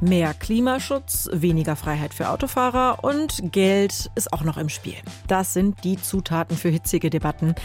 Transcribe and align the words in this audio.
Mehr 0.00 0.32
Klimaschutz, 0.32 1.28
weniger 1.32 1.74
Freiheit 1.74 2.14
für 2.14 2.30
Autofahrer 2.30 3.02
und 3.02 3.50
Geld 3.50 4.12
ist 4.14 4.32
auch 4.32 4.44
noch 4.44 4.56
im 4.56 4.68
Spiel. 4.68 4.94
Das 5.26 5.54
sind 5.54 5.82
die 5.82 6.00
Zutaten 6.00 6.56
für 6.56 6.68
hitzige 6.68 7.10
Debatten. 7.10 7.56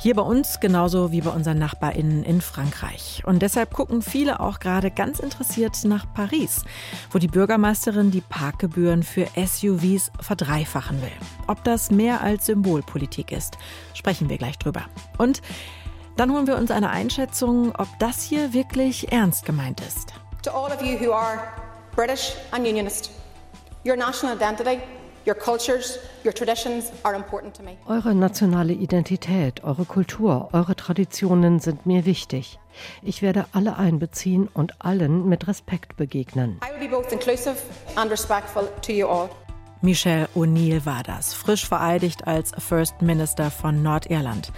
Hier 0.00 0.14
bei 0.14 0.22
uns 0.22 0.60
genauso 0.60 1.12
wie 1.12 1.20
bei 1.20 1.28
unseren 1.28 1.58
NachbarInnen 1.58 2.24
in 2.24 2.40
Frankreich. 2.40 3.22
Und 3.26 3.42
deshalb 3.42 3.74
gucken 3.74 4.00
viele 4.00 4.40
auch 4.40 4.60
gerade 4.60 4.90
ganz 4.90 5.18
interessiert 5.18 5.76
nach 5.84 6.06
Paris, 6.14 6.64
wo 7.10 7.18
die 7.18 7.28
Bürgermeisterin 7.28 8.10
die 8.10 8.22
Parkgebühren 8.22 9.02
für 9.02 9.26
SUVs 9.36 10.10
verdreifachen 10.20 11.02
will. 11.02 11.12
Ob 11.48 11.64
das 11.64 11.90
mehr 11.90 12.22
als 12.22 12.46
Symbolpolitik 12.46 13.30
ist, 13.30 13.58
sprechen 13.92 14.30
wir 14.30 14.38
gleich 14.38 14.58
drüber. 14.58 14.84
Und 15.18 15.42
dann 16.16 16.32
holen 16.32 16.46
wir 16.46 16.56
uns 16.56 16.70
eine 16.70 16.88
Einschätzung, 16.88 17.74
ob 17.76 17.88
das 17.98 18.22
hier 18.22 18.54
wirklich 18.54 19.12
ernst 19.12 19.44
gemeint 19.44 19.82
ist. 19.82 20.14
To 20.44 20.50
all 20.50 20.72
of 20.72 20.80
you 20.82 20.98
who 20.98 21.12
are 21.12 21.40
British 21.94 22.34
and 22.50 22.66
Unionist. 22.66 23.10
Your 23.84 23.96
national 23.96 24.34
identity, 24.34 24.80
your 25.24 25.36
cultures, 25.36 25.98
your 26.24 26.32
traditions 26.32 26.90
are 27.04 27.14
important 27.14 27.54
to 27.54 27.62
me. 27.62 27.76
Eure 27.86 28.14
nationale 28.14 28.72
Identität, 28.72 29.62
eure 29.62 29.84
Kultur, 29.84 30.48
eure 30.52 30.74
Traditionen 30.74 31.60
sind 31.60 31.86
mir 31.86 32.04
wichtig. 32.04 32.58
Ich 33.02 33.22
werde 33.22 33.46
alle 33.52 33.76
einbeziehen 33.76 34.48
und 34.52 34.84
allen 34.84 35.28
mit 35.28 35.46
Respekt 35.46 35.96
begegnen. 35.96 36.58
I 36.64 36.72
will 36.72 36.88
be 36.88 36.92
both 36.92 37.12
inclusive 37.12 37.56
and 37.94 38.10
respectful 38.10 38.68
to 38.82 38.92
you 38.92 39.06
all. 39.06 39.28
Michelle 39.80 40.28
O'Neill 40.34 40.84
war 40.86 41.02
das, 41.02 41.34
frisch 41.34 41.68
vereidigt 41.68 42.26
als 42.26 42.52
First 42.58 43.02
Minister 43.02 43.50
von 43.50 43.82
Nordirland. 43.82 44.50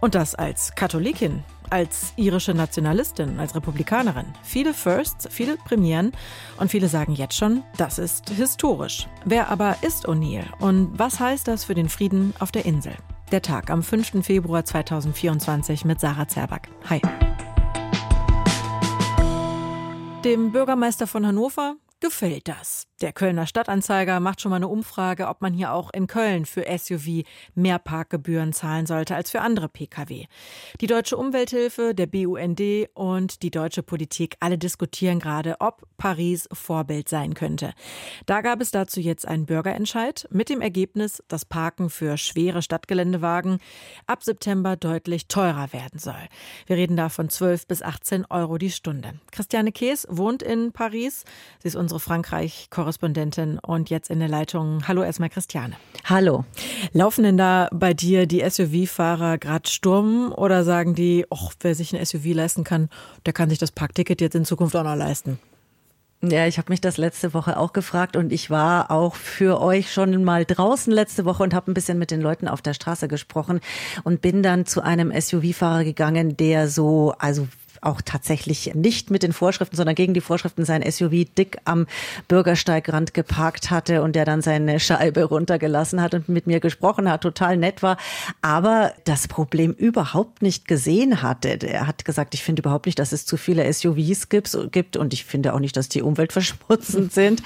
Und 0.00 0.14
das 0.14 0.34
als 0.34 0.74
Katholikin, 0.76 1.42
als 1.70 2.12
irische 2.16 2.54
Nationalistin, 2.54 3.38
als 3.38 3.54
Republikanerin. 3.54 4.26
Viele 4.42 4.74
Firsts, 4.74 5.28
viele 5.30 5.56
Premieren 5.56 6.12
und 6.58 6.70
viele 6.70 6.88
sagen 6.88 7.14
jetzt 7.14 7.36
schon, 7.36 7.62
das 7.76 7.98
ist 7.98 8.30
historisch. 8.30 9.08
Wer 9.24 9.48
aber 9.48 9.76
ist 9.82 10.08
O'Neill 10.08 10.46
und 10.58 10.98
was 10.98 11.20
heißt 11.20 11.48
das 11.48 11.64
für 11.64 11.74
den 11.74 11.88
Frieden 11.88 12.34
auf 12.38 12.52
der 12.52 12.64
Insel? 12.64 12.94
Der 13.32 13.42
Tag 13.42 13.70
am 13.70 13.82
5. 13.82 14.24
Februar 14.24 14.64
2024 14.64 15.84
mit 15.84 16.00
Sarah 16.00 16.26
Zerback. 16.26 16.68
Hi. 16.88 17.00
Dem 20.24 20.52
Bürgermeister 20.52 21.06
von 21.06 21.26
Hannover 21.26 21.76
gefällt 22.00 22.48
das. 22.48 22.89
Der 23.00 23.14
Kölner 23.14 23.46
Stadtanzeiger 23.46 24.20
macht 24.20 24.42
schon 24.42 24.50
mal 24.50 24.56
eine 24.56 24.68
Umfrage, 24.68 25.28
ob 25.28 25.40
man 25.40 25.54
hier 25.54 25.72
auch 25.72 25.90
in 25.94 26.06
Köln 26.06 26.44
für 26.44 26.66
SUV 26.68 27.24
mehr 27.54 27.78
Parkgebühren 27.78 28.52
zahlen 28.52 28.84
sollte 28.84 29.16
als 29.16 29.30
für 29.30 29.40
andere 29.40 29.70
Pkw. 29.70 30.26
Die 30.82 30.86
Deutsche 30.86 31.16
Umwelthilfe, 31.16 31.94
der 31.94 32.06
BUND 32.06 32.60
und 32.92 33.42
die 33.42 33.50
deutsche 33.50 33.82
Politik 33.82 34.36
alle 34.40 34.58
diskutieren 34.58 35.18
gerade, 35.18 35.56
ob 35.60 35.86
Paris 35.96 36.46
Vorbild 36.52 37.08
sein 37.08 37.32
könnte. 37.32 37.72
Da 38.26 38.42
gab 38.42 38.60
es 38.60 38.70
dazu 38.70 39.00
jetzt 39.00 39.26
einen 39.26 39.46
Bürgerentscheid 39.46 40.28
mit 40.30 40.50
dem 40.50 40.60
Ergebnis, 40.60 41.22
dass 41.28 41.46
Parken 41.46 41.88
für 41.88 42.18
schwere 42.18 42.60
Stadtgeländewagen 42.60 43.60
ab 44.06 44.22
September 44.22 44.76
deutlich 44.76 45.26
teurer 45.26 45.72
werden 45.72 45.98
soll. 45.98 46.28
Wir 46.66 46.76
reden 46.76 46.98
da 46.98 47.08
von 47.08 47.30
12 47.30 47.66
bis 47.66 47.80
18 47.80 48.26
Euro 48.26 48.58
die 48.58 48.70
Stunde. 48.70 49.14
Christiane 49.30 49.72
Kees 49.72 50.06
wohnt 50.10 50.42
in 50.42 50.72
Paris. 50.72 51.24
Sie 51.60 51.68
ist 51.68 51.76
unsere 51.76 52.00
Frankreich-Korrespondentin 52.00 52.89
Korrespondentin 52.90 53.60
und 53.60 53.88
jetzt 53.88 54.10
in 54.10 54.18
der 54.18 54.28
Leitung. 54.28 54.88
Hallo 54.88 55.04
erstmal 55.04 55.30
Christiane. 55.30 55.74
Hallo. 56.06 56.44
Laufen 56.92 57.22
denn 57.22 57.36
da 57.36 57.68
bei 57.72 57.94
dir 57.94 58.26
die 58.26 58.42
SUV-Fahrer 58.48 59.38
gerade 59.38 59.68
Sturm 59.68 60.32
oder 60.36 60.64
sagen 60.64 60.96
die, 60.96 61.24
ach, 61.30 61.52
wer 61.60 61.76
sich 61.76 61.94
ein 61.94 62.04
SUV 62.04 62.34
leisten 62.34 62.64
kann, 62.64 62.88
der 63.26 63.32
kann 63.32 63.48
sich 63.48 63.60
das 63.60 63.70
Parkticket 63.70 64.20
jetzt 64.20 64.34
in 64.34 64.44
Zukunft 64.44 64.74
auch 64.74 64.82
noch 64.82 64.96
leisten? 64.96 65.38
Ja, 66.22 66.46
ich 66.46 66.58
habe 66.58 66.70
mich 66.70 66.82
das 66.82 66.98
letzte 66.98 67.32
Woche 67.32 67.56
auch 67.56 67.72
gefragt 67.72 68.16
und 68.16 68.30
ich 68.30 68.50
war 68.50 68.90
auch 68.90 69.14
für 69.14 69.60
euch 69.60 69.90
schon 69.90 70.22
mal 70.24 70.44
draußen 70.44 70.92
letzte 70.92 71.24
Woche 71.24 71.44
und 71.44 71.54
habe 71.54 71.70
ein 71.70 71.74
bisschen 71.74 71.98
mit 71.98 72.10
den 72.10 72.20
Leuten 72.20 72.48
auf 72.48 72.60
der 72.60 72.74
Straße 72.74 73.08
gesprochen 73.08 73.60
und 74.02 74.20
bin 74.20 74.42
dann 74.42 74.66
zu 74.66 74.82
einem 74.82 75.12
SUV-Fahrer 75.18 75.84
gegangen, 75.84 76.36
der 76.36 76.68
so, 76.68 77.14
also 77.18 77.46
auch 77.80 78.00
tatsächlich 78.02 78.74
nicht 78.74 79.10
mit 79.10 79.22
den 79.22 79.32
Vorschriften, 79.32 79.76
sondern 79.76 79.94
gegen 79.94 80.14
die 80.14 80.20
Vorschriften 80.20 80.64
sein 80.64 80.82
SUV 80.88 81.24
dick 81.36 81.58
am 81.64 81.86
Bürgersteigrand 82.28 83.14
geparkt 83.14 83.70
hatte 83.70 84.02
und 84.02 84.14
der 84.16 84.24
dann 84.24 84.42
seine 84.42 84.80
Scheibe 84.80 85.24
runtergelassen 85.24 86.02
hat 86.02 86.14
und 86.14 86.28
mit 86.28 86.46
mir 86.46 86.60
gesprochen 86.60 87.10
hat, 87.10 87.22
total 87.22 87.56
nett 87.56 87.82
war, 87.82 87.96
aber 88.42 88.92
das 89.04 89.28
Problem 89.28 89.72
überhaupt 89.72 90.42
nicht 90.42 90.68
gesehen 90.68 91.22
hatte. 91.22 91.48
Er 91.66 91.86
hat 91.86 92.04
gesagt, 92.04 92.34
ich 92.34 92.42
finde 92.42 92.60
überhaupt 92.60 92.86
nicht, 92.86 92.98
dass 92.98 93.12
es 93.12 93.24
zu 93.24 93.36
viele 93.36 93.70
SUVs 93.72 94.28
gibt 94.28 94.96
und 94.96 95.12
ich 95.14 95.24
finde 95.24 95.54
auch 95.54 95.60
nicht, 95.60 95.76
dass 95.76 95.88
die 95.88 96.02
umweltverschmutzend 96.02 97.12
sind. 97.12 97.42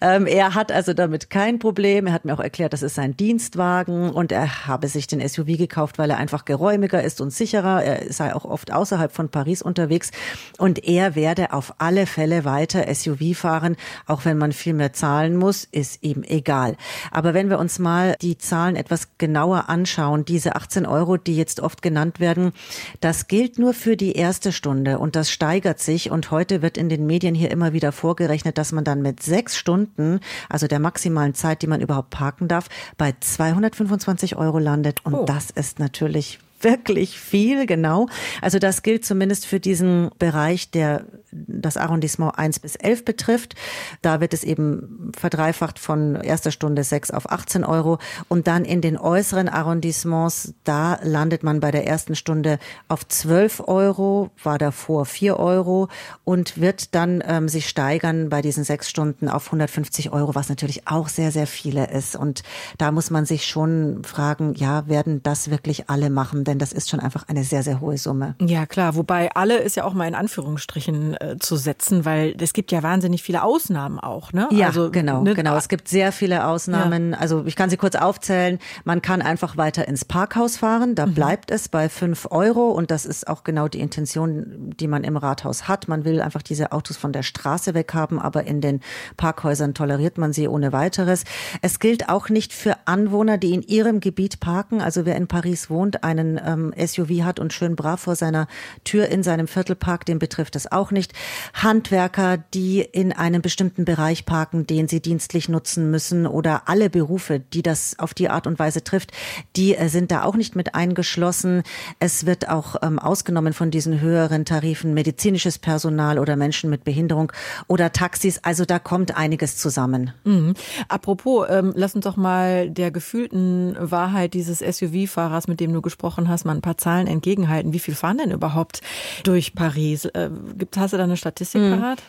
Ähm, 0.00 0.26
er 0.26 0.54
hat 0.54 0.72
also 0.72 0.94
damit 0.94 1.30
kein 1.30 1.58
Problem. 1.58 2.06
Er 2.06 2.12
hat 2.12 2.24
mir 2.24 2.34
auch 2.34 2.40
erklärt, 2.40 2.72
das 2.72 2.82
ist 2.82 2.94
sein 2.96 3.16
Dienstwagen 3.16 4.10
und 4.10 4.32
er 4.32 4.66
habe 4.66 4.88
sich 4.88 5.06
den 5.06 5.26
SUV 5.26 5.58
gekauft, 5.58 5.98
weil 5.98 6.10
er 6.10 6.16
einfach 6.16 6.44
geräumiger 6.44 7.02
ist 7.02 7.20
und 7.20 7.30
sicherer. 7.30 7.82
Er 7.82 8.12
sei 8.12 8.34
auch 8.34 8.44
oft 8.44 8.72
außerhalb 8.72 9.12
von 9.12 9.28
Paris 9.28 9.62
und 9.62 9.75
unterwegs 9.76 10.10
und 10.58 10.84
er 10.84 11.14
werde 11.14 11.52
auf 11.52 11.74
alle 11.78 12.06
Fälle 12.06 12.44
weiter 12.44 12.92
SUV 12.92 13.36
fahren, 13.36 13.76
auch 14.06 14.24
wenn 14.24 14.38
man 14.38 14.52
viel 14.52 14.72
mehr 14.72 14.92
zahlen 14.92 15.36
muss, 15.36 15.64
ist 15.64 16.02
ihm 16.02 16.22
egal. 16.22 16.76
Aber 17.10 17.34
wenn 17.34 17.50
wir 17.50 17.58
uns 17.58 17.78
mal 17.78 18.16
die 18.22 18.38
Zahlen 18.38 18.76
etwas 18.76 19.18
genauer 19.18 19.68
anschauen, 19.68 20.24
diese 20.24 20.56
18 20.56 20.86
Euro, 20.86 21.18
die 21.18 21.36
jetzt 21.36 21.60
oft 21.60 21.82
genannt 21.82 22.20
werden, 22.20 22.52
das 23.00 23.28
gilt 23.28 23.58
nur 23.58 23.74
für 23.74 23.96
die 23.96 24.12
erste 24.12 24.50
Stunde 24.52 24.98
und 24.98 25.14
das 25.14 25.30
steigert 25.30 25.78
sich 25.78 26.10
und 26.10 26.30
heute 26.30 26.62
wird 26.62 26.78
in 26.78 26.88
den 26.88 27.06
Medien 27.06 27.34
hier 27.34 27.50
immer 27.50 27.74
wieder 27.74 27.92
vorgerechnet, 27.92 28.56
dass 28.56 28.72
man 28.72 28.84
dann 28.84 29.02
mit 29.02 29.22
sechs 29.22 29.56
Stunden, 29.56 30.20
also 30.48 30.66
der 30.66 30.78
maximalen 30.78 31.34
Zeit, 31.34 31.60
die 31.60 31.66
man 31.66 31.82
überhaupt 31.82 32.10
parken 32.10 32.48
darf, 32.48 32.68
bei 32.96 33.14
225 33.18 34.36
Euro 34.36 34.58
landet 34.58 35.04
und 35.04 35.14
oh. 35.14 35.24
das 35.24 35.50
ist 35.50 35.78
natürlich 35.78 36.38
wirklich 36.60 37.18
viel, 37.18 37.66
genau. 37.66 38.08
Also 38.40 38.58
das 38.58 38.82
gilt 38.82 39.04
zumindest 39.04 39.46
für 39.46 39.60
diesen 39.60 40.10
Bereich, 40.18 40.70
der 40.70 41.04
das 41.32 41.76
Arrondissement 41.76 42.38
1 42.38 42.60
bis 42.60 42.76
11 42.76 43.04
betrifft. 43.04 43.54
Da 44.02 44.20
wird 44.20 44.32
es 44.32 44.44
eben 44.44 45.12
verdreifacht 45.16 45.78
von 45.78 46.16
erster 46.16 46.50
Stunde 46.50 46.84
6 46.84 47.10
auf 47.10 47.30
18 47.30 47.64
Euro. 47.64 47.98
Und 48.28 48.46
dann 48.46 48.64
in 48.64 48.80
den 48.80 48.96
äußeren 48.96 49.48
Arrondissements, 49.48 50.54
da 50.64 50.98
landet 51.02 51.42
man 51.42 51.60
bei 51.60 51.70
der 51.70 51.86
ersten 51.86 52.14
Stunde 52.14 52.58
auf 52.88 53.06
12 53.06 53.64
Euro, 53.66 54.30
war 54.42 54.58
davor 54.58 55.04
4 55.04 55.38
Euro 55.38 55.88
und 56.24 56.60
wird 56.60 56.94
dann 56.94 57.22
ähm, 57.26 57.48
sich 57.48 57.68
steigern 57.68 58.28
bei 58.28 58.42
diesen 58.42 58.64
sechs 58.64 58.88
Stunden 58.88 59.28
auf 59.28 59.46
150 59.46 60.12
Euro, 60.12 60.34
was 60.34 60.48
natürlich 60.48 60.88
auch 60.88 61.08
sehr, 61.08 61.32
sehr 61.32 61.46
viele 61.46 61.90
ist. 61.90 62.16
Und 62.16 62.42
da 62.78 62.92
muss 62.92 63.10
man 63.10 63.26
sich 63.26 63.46
schon 63.46 64.02
fragen, 64.04 64.54
ja, 64.54 64.88
werden 64.88 65.22
das 65.22 65.50
wirklich 65.50 65.90
alle 65.90 66.10
machen? 66.10 66.45
Denn 66.46 66.58
das 66.58 66.72
ist 66.72 66.88
schon 66.88 67.00
einfach 67.00 67.28
eine 67.28 67.44
sehr, 67.44 67.62
sehr 67.62 67.80
hohe 67.80 67.98
Summe. 67.98 68.34
Ja, 68.40 68.66
klar. 68.66 68.94
Wobei 68.96 69.30
alle 69.34 69.58
ist 69.58 69.76
ja 69.76 69.84
auch 69.84 69.94
mal 69.94 70.06
in 70.06 70.14
Anführungsstrichen 70.14 71.16
äh, 71.20 71.36
zu 71.38 71.56
setzen, 71.56 72.04
weil 72.04 72.36
es 72.40 72.52
gibt 72.52 72.72
ja 72.72 72.82
wahnsinnig 72.82 73.22
viele 73.22 73.42
Ausnahmen 73.42 73.98
auch, 73.98 74.32
ne? 74.32 74.48
Ja, 74.52 74.68
also, 74.68 74.90
genau, 74.90 75.22
ne? 75.22 75.34
genau. 75.34 75.56
Es 75.56 75.68
gibt 75.68 75.88
sehr 75.88 76.12
viele 76.12 76.46
Ausnahmen. 76.46 77.12
Ja. 77.12 77.18
Also 77.18 77.44
ich 77.46 77.56
kann 77.56 77.70
sie 77.70 77.76
kurz 77.76 77.96
aufzählen. 77.96 78.58
Man 78.84 79.02
kann 79.02 79.22
einfach 79.22 79.56
weiter 79.56 79.88
ins 79.88 80.04
Parkhaus 80.04 80.56
fahren. 80.56 80.94
Da 80.94 81.06
mhm. 81.06 81.14
bleibt 81.14 81.50
es 81.50 81.68
bei 81.68 81.88
fünf 81.88 82.28
Euro 82.30 82.70
und 82.70 82.90
das 82.90 83.06
ist 83.06 83.28
auch 83.28 83.44
genau 83.44 83.68
die 83.68 83.80
Intention, 83.80 84.72
die 84.78 84.88
man 84.88 85.04
im 85.04 85.16
Rathaus 85.16 85.68
hat. 85.68 85.88
Man 85.88 86.04
will 86.04 86.20
einfach 86.20 86.42
diese 86.42 86.72
Autos 86.72 86.96
von 86.96 87.12
der 87.12 87.22
Straße 87.22 87.74
weghaben, 87.74 88.18
aber 88.18 88.44
in 88.44 88.60
den 88.60 88.80
Parkhäusern 89.16 89.74
toleriert 89.74 90.18
man 90.18 90.32
sie 90.32 90.48
ohne 90.48 90.72
weiteres. 90.72 91.24
Es 91.62 91.78
gilt 91.78 92.08
auch 92.08 92.28
nicht 92.28 92.52
für 92.52 92.76
Anwohner, 92.84 93.38
die 93.38 93.54
in 93.54 93.62
ihrem 93.62 94.00
Gebiet 94.00 94.40
parken. 94.40 94.80
Also 94.80 95.04
wer 95.06 95.16
in 95.16 95.26
Paris 95.26 95.70
wohnt, 95.70 96.04
einen 96.04 96.35
ähm, 96.44 96.72
SUV 96.76 97.22
hat 97.22 97.40
und 97.40 97.52
schön 97.52 97.76
brav 97.76 98.00
vor 98.00 98.16
seiner 98.16 98.46
Tür 98.84 99.08
in 99.08 99.22
seinem 99.22 99.48
Viertel 99.48 99.76
parkt, 99.76 100.08
den 100.08 100.18
betrifft 100.18 100.54
das 100.54 100.70
auch 100.70 100.90
nicht. 100.90 101.12
Handwerker, 101.54 102.38
die 102.54 102.80
in 102.80 103.12
einem 103.12 103.42
bestimmten 103.42 103.84
Bereich 103.84 104.26
parken, 104.26 104.66
den 104.66 104.88
sie 104.88 105.00
dienstlich 105.00 105.48
nutzen 105.48 105.90
müssen 105.90 106.26
oder 106.26 106.68
alle 106.68 106.90
Berufe, 106.90 107.40
die 107.40 107.62
das 107.62 107.98
auf 107.98 108.14
die 108.14 108.28
Art 108.28 108.46
und 108.46 108.58
Weise 108.58 108.84
trifft, 108.84 109.12
die 109.56 109.74
äh, 109.76 109.88
sind 109.88 110.10
da 110.10 110.22
auch 110.24 110.36
nicht 110.36 110.56
mit 110.56 110.74
eingeschlossen. 110.74 111.62
Es 111.98 112.26
wird 112.26 112.48
auch 112.48 112.76
ähm, 112.82 112.98
ausgenommen 112.98 113.52
von 113.52 113.70
diesen 113.70 114.00
höheren 114.00 114.44
Tarifen 114.44 114.94
medizinisches 114.94 115.58
Personal 115.58 116.18
oder 116.18 116.36
Menschen 116.36 116.70
mit 116.70 116.84
Behinderung 116.84 117.32
oder 117.66 117.92
Taxis. 117.92 118.38
Also 118.42 118.64
da 118.64 118.78
kommt 118.78 119.16
einiges 119.16 119.56
zusammen. 119.56 120.12
Mhm. 120.24 120.54
Apropos, 120.88 121.46
ähm, 121.48 121.72
lass 121.76 121.94
uns 121.94 122.04
doch 122.04 122.16
mal 122.16 122.70
der 122.70 122.90
gefühlten 122.90 123.76
Wahrheit 123.78 124.34
dieses 124.34 124.58
SUV-Fahrers, 124.58 125.48
mit 125.48 125.60
dem 125.60 125.72
du 125.72 125.82
gesprochen 125.82 126.25
hast, 126.28 126.36
hast, 126.36 126.44
mal 126.44 126.54
ein 126.54 126.62
paar 126.62 126.76
Zahlen 126.76 127.06
entgegenhalten. 127.06 127.72
Wie 127.72 127.78
viel 127.78 127.94
fahren 127.94 128.18
denn 128.18 128.30
überhaupt 128.30 128.82
durch 129.24 129.54
Paris? 129.54 130.04
Äh, 130.04 130.30
gibt, 130.56 130.76
hast 130.76 130.92
du 130.92 130.98
da 130.98 131.04
eine 131.04 131.16
Statistik 131.16 131.62
mhm. 131.62 131.80
parat? 131.80 132.02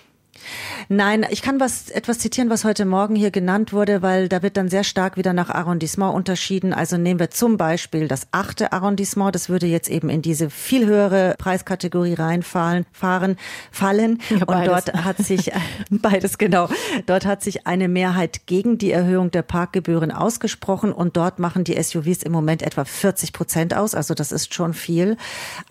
Nein, 0.89 1.25
ich 1.29 1.41
kann 1.41 1.59
was 1.59 1.89
etwas 1.89 2.19
zitieren, 2.19 2.49
was 2.49 2.63
heute 2.63 2.85
Morgen 2.85 3.15
hier 3.15 3.31
genannt 3.31 3.73
wurde, 3.73 4.01
weil 4.01 4.29
da 4.29 4.41
wird 4.41 4.57
dann 4.57 4.69
sehr 4.69 4.83
stark 4.83 5.17
wieder 5.17 5.33
nach 5.33 5.49
Arrondissement 5.49 6.13
unterschieden. 6.13 6.73
Also 6.73 6.97
nehmen 6.97 7.19
wir 7.19 7.29
zum 7.29 7.57
Beispiel 7.57 8.07
das 8.07 8.27
achte 8.31 8.71
Arrondissement, 8.71 9.35
das 9.35 9.49
würde 9.49 9.65
jetzt 9.65 9.89
eben 9.89 10.09
in 10.09 10.21
diese 10.21 10.49
viel 10.49 10.85
höhere 10.85 11.35
Preiskategorie 11.37 12.13
reinfallen, 12.13 12.85
fahren, 12.91 13.37
fallen. 13.71 14.21
Ja, 14.29 14.45
und 14.45 14.67
dort 14.67 14.93
hat 14.93 15.17
sich 15.17 15.51
beides 15.89 16.37
genau. 16.37 16.69
Dort 17.05 17.25
hat 17.25 17.43
sich 17.43 17.67
eine 17.67 17.87
Mehrheit 17.87 18.45
gegen 18.45 18.77
die 18.77 18.91
Erhöhung 18.91 19.31
der 19.31 19.41
Parkgebühren 19.41 20.11
ausgesprochen 20.11 20.91
und 20.91 21.17
dort 21.17 21.39
machen 21.39 21.63
die 21.63 21.81
SUVs 21.81 22.23
im 22.23 22.31
Moment 22.31 22.61
etwa 22.61 22.85
40 22.85 23.33
Prozent 23.33 23.75
aus. 23.75 23.95
Also 23.95 24.13
das 24.13 24.31
ist 24.31 24.53
schon 24.53 24.73
viel. 24.73 25.17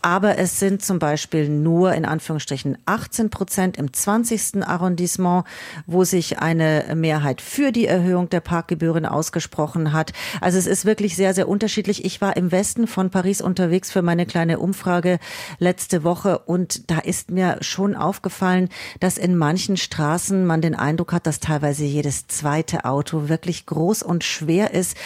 Aber 0.02 0.38
es 0.38 0.58
sind 0.58 0.82
zum 0.82 0.98
Beispiel 0.98 1.48
nur 1.48 1.94
in 1.94 2.04
Anführungsstrichen 2.04 2.78
18 2.86 3.30
Prozent 3.30 3.76
im 3.76 3.92
20. 3.92 4.55
Arrondissement, 4.62 5.44
wo 5.86 6.04
sich 6.04 6.38
eine 6.38 6.94
Mehrheit 6.94 7.40
für 7.40 7.72
die 7.72 7.86
Erhöhung 7.86 8.28
der 8.28 8.40
Parkgebühren 8.40 9.06
ausgesprochen 9.06 9.92
hat. 9.92 10.12
Also 10.40 10.58
es 10.58 10.66
ist 10.66 10.84
wirklich 10.84 11.16
sehr, 11.16 11.34
sehr 11.34 11.48
unterschiedlich. 11.48 12.04
Ich 12.04 12.20
war 12.20 12.36
im 12.36 12.52
Westen 12.52 12.86
von 12.86 13.10
Paris 13.10 13.40
unterwegs 13.40 13.90
für 13.90 14.02
meine 14.02 14.26
kleine 14.26 14.58
Umfrage 14.58 15.18
letzte 15.58 16.04
Woche 16.04 16.38
und 16.38 16.90
da 16.90 16.98
ist 16.98 17.30
mir 17.30 17.58
schon 17.60 17.94
aufgefallen, 17.94 18.68
dass 19.00 19.18
in 19.18 19.36
manchen 19.36 19.76
Straßen 19.76 20.46
man 20.46 20.60
den 20.60 20.74
Eindruck 20.74 21.12
hat, 21.12 21.26
dass 21.26 21.40
teilweise 21.40 21.84
jedes 21.84 22.26
zweite 22.26 22.84
Auto 22.84 23.28
wirklich 23.28 23.66
groß 23.66 24.02
und 24.02 24.24
schwer 24.24 24.72
ist. 24.72 24.96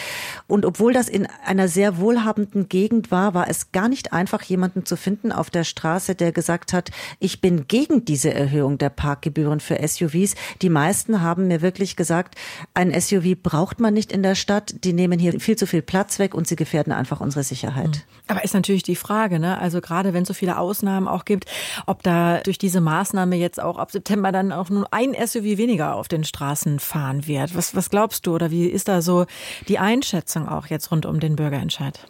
Und 0.47 0.65
obwohl 0.65 0.93
das 0.93 1.09
in 1.09 1.27
einer 1.45 1.69
sehr 1.69 1.99
wohlhabenden 1.99 2.69
Gegend 2.69 3.11
war, 3.11 3.35
war 3.35 3.49
es 3.49 3.73
gar 3.73 3.89
nicht 3.89 4.13
einfach, 4.13 4.43
jemanden 4.43 4.85
zu 4.85 4.97
finden 4.97 5.33
auf 5.33 5.51
der 5.51 5.65
Straße, 5.65 6.15
der 6.15 6.33
gesagt 6.33 6.73
hat, 6.73 6.91
ich 7.19 7.41
bin 7.41 7.67
gegen 7.69 8.05
diese 8.05 8.33
Erhöhung 8.33 8.79
der 8.79 8.91
Parkgebühren 8.91 9.40
Gebühren 9.41 9.61
für 9.61 9.77
SUVs. 9.87 10.35
Die 10.61 10.69
meisten 10.69 11.23
haben 11.23 11.49
mir 11.49 11.63
wirklich 11.63 11.97
gesagt, 11.97 12.35
ein 12.75 12.93
SUV 12.99 13.37
braucht 13.43 13.81
man 13.81 13.95
nicht 13.95 14.13
in 14.13 14.23
der 14.23 14.35
Stadt. 14.35 14.85
Die 14.85 14.93
nehmen 14.93 15.19
hier 15.19 15.41
viel 15.41 15.57
zu 15.57 15.67
viel 15.67 15.81
Platz 15.81 16.19
weg 16.19 16.35
und 16.35 16.47
sie 16.47 16.57
gefährden 16.57 16.93
einfach 16.93 17.21
unsere 17.21 17.43
Sicherheit. 17.43 17.97
Hm. 17.97 18.03
Aber 18.29 18.45
ist 18.45 18.55
natürlich 18.55 18.83
die 18.83 18.97
Frage, 18.97 19.39
ne? 19.39 19.59
Also 19.59 19.81
gerade 19.81 20.13
wenn 20.13 20.23
es 20.23 20.29
so 20.29 20.35
viele 20.35 20.59
Ausnahmen 20.59 21.09
auch 21.09 21.25
gibt, 21.25 21.47
ob 21.87 22.03
da 22.03 22.41
durch 22.41 22.59
diese 22.59 22.81
Maßnahme 22.81 23.37
jetzt 23.37 23.63
auch 23.63 23.79
ab 23.79 23.91
September 23.91 24.31
dann 24.31 24.53
auch 24.53 24.69
nur 24.69 24.93
ein 24.93 25.15
SUV 25.15 25.57
weniger 25.57 25.95
auf 25.95 26.09
den 26.09 26.25
Straßen 26.25 26.79
fahren 26.79 27.27
wird. 27.27 27.57
Was, 27.57 27.75
was 27.75 27.89
glaubst 27.89 28.27
du 28.27 28.35
oder 28.35 28.51
wie 28.51 28.67
ist 28.67 28.89
da 28.89 29.01
so 29.01 29.25
die 29.69 29.79
Einschätzung 29.79 30.49
auch 30.49 30.67
jetzt 30.67 30.91
rund 30.91 31.07
um 31.07 31.19
den 31.19 31.37
Bürgerentscheid? 31.37 32.07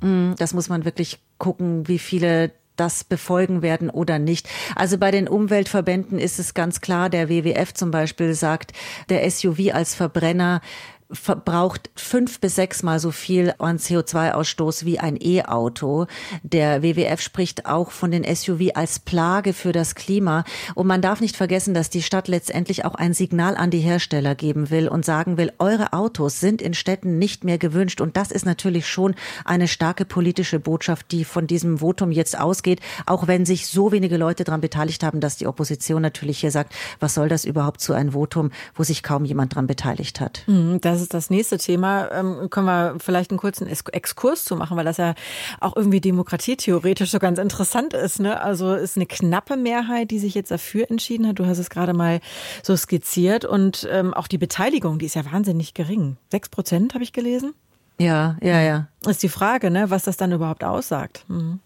Hm, 0.00 0.34
das 0.38 0.54
muss 0.54 0.68
man 0.68 0.84
wirklich 0.84 1.20
gucken, 1.38 1.86
wie 1.86 1.98
viele 1.98 2.50
das 2.76 3.04
befolgen 3.04 3.62
werden 3.62 3.90
oder 3.90 4.18
nicht. 4.18 4.48
Also 4.74 4.98
bei 4.98 5.10
den 5.10 5.28
Umweltverbänden 5.28 6.18
ist 6.18 6.38
es 6.38 6.54
ganz 6.54 6.80
klar, 6.80 7.10
der 7.10 7.28
WWF 7.28 7.74
zum 7.74 7.90
Beispiel 7.90 8.34
sagt, 8.34 8.72
der 9.08 9.28
SUV 9.30 9.72
als 9.72 9.94
Verbrenner 9.94 10.60
verbraucht 11.10 11.90
fünf 11.94 12.40
bis 12.40 12.54
sechsmal 12.54 12.98
so 12.98 13.10
viel 13.10 13.54
an 13.58 13.78
CO2-Ausstoß 13.78 14.84
wie 14.84 14.98
ein 14.98 15.18
E-Auto. 15.20 16.06
Der 16.42 16.82
WWF 16.82 17.20
spricht 17.20 17.66
auch 17.66 17.90
von 17.90 18.10
den 18.10 18.24
SUV 18.24 18.70
als 18.74 18.98
Plage 18.98 19.52
für 19.52 19.72
das 19.72 19.94
Klima. 19.94 20.44
Und 20.74 20.86
man 20.86 21.02
darf 21.02 21.20
nicht 21.20 21.36
vergessen, 21.36 21.74
dass 21.74 21.90
die 21.90 22.02
Stadt 22.02 22.28
letztendlich 22.28 22.84
auch 22.84 22.94
ein 22.94 23.14
Signal 23.14 23.56
an 23.56 23.70
die 23.70 23.80
Hersteller 23.80 24.34
geben 24.34 24.70
will 24.70 24.88
und 24.88 25.04
sagen 25.04 25.36
will, 25.36 25.52
eure 25.58 25.92
Autos 25.92 26.40
sind 26.40 26.62
in 26.62 26.74
Städten 26.74 27.18
nicht 27.18 27.44
mehr 27.44 27.58
gewünscht. 27.58 28.00
Und 28.00 28.16
das 28.16 28.30
ist 28.30 28.46
natürlich 28.46 28.86
schon 28.86 29.14
eine 29.44 29.68
starke 29.68 30.04
politische 30.04 30.60
Botschaft, 30.60 31.12
die 31.12 31.24
von 31.24 31.46
diesem 31.46 31.78
Votum 31.78 32.12
jetzt 32.12 32.38
ausgeht, 32.38 32.80
auch 33.06 33.26
wenn 33.26 33.44
sich 33.44 33.66
so 33.66 33.92
wenige 33.92 34.16
Leute 34.16 34.44
daran 34.44 34.60
beteiligt 34.60 35.02
haben, 35.02 35.20
dass 35.20 35.36
die 35.36 35.46
Opposition 35.46 36.02
natürlich 36.02 36.38
hier 36.38 36.50
sagt, 36.50 36.74
was 37.00 37.14
soll 37.14 37.28
das 37.28 37.44
überhaupt 37.44 37.80
zu 37.80 37.92
einem 37.92 38.12
Votum, 38.12 38.50
wo 38.74 38.82
sich 38.82 39.02
kaum 39.02 39.24
jemand 39.24 39.52
daran 39.52 39.66
beteiligt 39.66 40.20
hat. 40.20 40.44
Mhm, 40.46 40.80
das 40.80 41.01
ist 41.02 41.12
das 41.12 41.28
nächste 41.28 41.58
Thema. 41.58 42.10
Ähm, 42.12 42.48
können 42.48 42.66
wir 42.66 42.96
vielleicht 42.98 43.30
einen 43.30 43.38
kurzen 43.38 43.66
Exkurs 43.66 44.44
zu 44.44 44.56
machen, 44.56 44.76
weil 44.76 44.84
das 44.84 44.96
ja 44.96 45.14
auch 45.60 45.76
irgendwie 45.76 46.00
demokratietheoretisch 46.00 47.10
so 47.10 47.18
ganz 47.18 47.38
interessant 47.38 47.92
ist. 47.92 48.20
Ne? 48.20 48.40
Also 48.40 48.74
ist 48.74 48.96
eine 48.96 49.06
knappe 49.06 49.56
Mehrheit, 49.56 50.10
die 50.10 50.18
sich 50.18 50.34
jetzt 50.34 50.50
dafür 50.50 50.90
entschieden 50.90 51.28
hat. 51.28 51.38
Du 51.38 51.46
hast 51.46 51.58
es 51.58 51.68
gerade 51.68 51.92
mal 51.92 52.20
so 52.62 52.76
skizziert. 52.76 53.44
Und 53.44 53.86
ähm, 53.90 54.14
auch 54.14 54.28
die 54.28 54.38
Beteiligung, 54.38 54.98
die 54.98 55.06
ist 55.06 55.14
ja 55.16 55.30
wahnsinnig 55.30 55.74
gering. 55.74 56.16
Sechs 56.30 56.48
Prozent 56.48 56.94
habe 56.94 57.04
ich 57.04 57.12
gelesen. 57.12 57.54
Ja, 57.98 58.36
ja, 58.40 58.60
ja. 58.60 58.88
Ist 59.06 59.22
die 59.22 59.28
Frage, 59.28 59.70
ne, 59.70 59.90
was 59.90 60.04
das 60.04 60.16
dann 60.16 60.32
überhaupt 60.32 60.64
aussagt. 60.64 61.24
Mhm. 61.28 61.60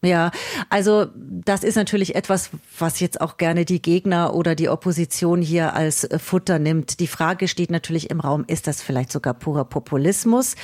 Ja, 0.00 0.30
also 0.70 1.06
das 1.16 1.64
ist 1.64 1.74
natürlich 1.74 2.14
etwas, 2.14 2.50
was 2.78 3.00
jetzt 3.00 3.20
auch 3.20 3.36
gerne 3.36 3.64
die 3.64 3.82
Gegner 3.82 4.32
oder 4.32 4.54
die 4.54 4.68
Opposition 4.68 5.42
hier 5.42 5.74
als 5.74 6.04
äh, 6.04 6.20
Futter 6.20 6.60
nimmt. 6.60 7.00
Die 7.00 7.08
Frage 7.08 7.48
steht 7.48 7.72
natürlich 7.72 8.08
im 8.08 8.20
Raum, 8.20 8.44
ist 8.46 8.68
das 8.68 8.80
vielleicht 8.80 9.10
sogar 9.10 9.34
purer 9.34 9.64
Populismus? 9.64 10.54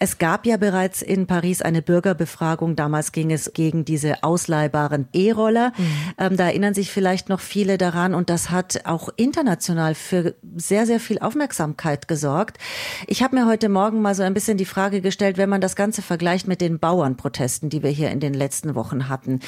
Es 0.00 0.18
gab 0.18 0.44
ja 0.44 0.56
bereits 0.56 1.02
in 1.02 1.28
Paris 1.28 1.62
eine 1.62 1.82
Bürgerbefragung. 1.82 2.74
Damals 2.74 3.12
ging 3.12 3.30
es 3.30 3.52
gegen 3.52 3.84
diese 3.84 4.24
ausleihbaren 4.24 5.06
E-Roller. 5.12 5.72
Mhm. 5.76 5.84
Ähm, 6.18 6.36
da 6.36 6.46
erinnern 6.46 6.74
sich 6.74 6.90
vielleicht 6.90 7.28
noch 7.28 7.40
viele 7.40 7.78
daran 7.78 8.12
und 8.12 8.28
das 8.28 8.50
hat 8.50 8.86
auch 8.86 9.08
international 9.14 9.94
für 9.94 10.34
sehr, 10.56 10.84
sehr 10.86 10.98
viel 10.98 11.20
Aufmerksamkeit 11.20 12.08
gesorgt. 12.08 12.58
Ich 13.06 13.22
habe 13.22 13.36
mir 13.36 13.46
heute 13.46 13.68
Morgen 13.68 14.02
mal 14.02 14.16
so 14.16 14.24
ein 14.24 14.34
bisschen 14.34 14.58
die 14.58 14.64
Frage 14.64 15.00
gestellt, 15.00 15.38
wenn 15.38 15.48
man 15.48 15.60
das 15.60 15.76
Ganze 15.76 16.02
vergleicht 16.02 16.48
mit 16.48 16.60
den 16.60 16.80
Bauernprotesten, 16.80 17.70
die 17.70 17.84
wir 17.84 17.90
hier 17.90 18.10
in 18.10 18.18
den 18.18 18.34
letzten 18.34 18.74
Wochen 18.74 18.79
Wochen 18.80 19.10
hatten. 19.10 19.40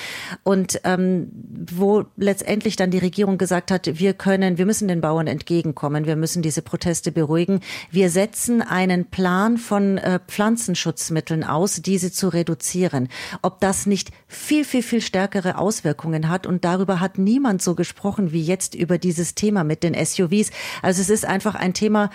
Und 0.42 0.82
ähm, 0.84 1.30
wo 1.72 2.04
letztendlich 2.18 2.76
dann 2.76 2.90
die 2.90 2.98
Regierung 2.98 3.38
gesagt 3.38 3.70
hat, 3.70 3.98
wir 3.98 4.12
können, 4.12 4.58
wir 4.58 4.66
müssen 4.66 4.88
den 4.88 5.00
Bauern 5.00 5.26
entgegenkommen, 5.26 6.04
wir 6.04 6.16
müssen 6.16 6.42
diese 6.42 6.60
Proteste 6.60 7.12
beruhigen. 7.12 7.60
Wir 7.90 8.10
setzen 8.10 8.60
einen 8.60 9.06
Plan 9.06 9.56
von 9.56 9.96
äh, 9.96 10.20
Pflanzenschutzmitteln 10.26 11.44
aus, 11.44 11.80
diese 11.80 12.12
zu 12.12 12.28
reduzieren. 12.28 13.08
Ob 13.40 13.60
das 13.60 13.86
nicht 13.86 14.10
viel, 14.28 14.66
viel, 14.66 14.82
viel 14.82 15.00
stärkere 15.00 15.56
Auswirkungen 15.56 16.28
hat 16.28 16.46
und 16.46 16.66
darüber 16.66 17.00
hat 17.00 17.16
niemand 17.16 17.62
so 17.62 17.74
gesprochen 17.74 18.32
wie 18.32 18.42
jetzt 18.42 18.74
über 18.74 18.98
dieses 18.98 19.34
Thema 19.34 19.64
mit 19.64 19.82
den 19.82 19.94
SUVs. 19.94 20.50
Also 20.82 21.00
es 21.00 21.08
ist 21.08 21.24
einfach 21.24 21.54
ein 21.54 21.72
Thema, 21.72 22.10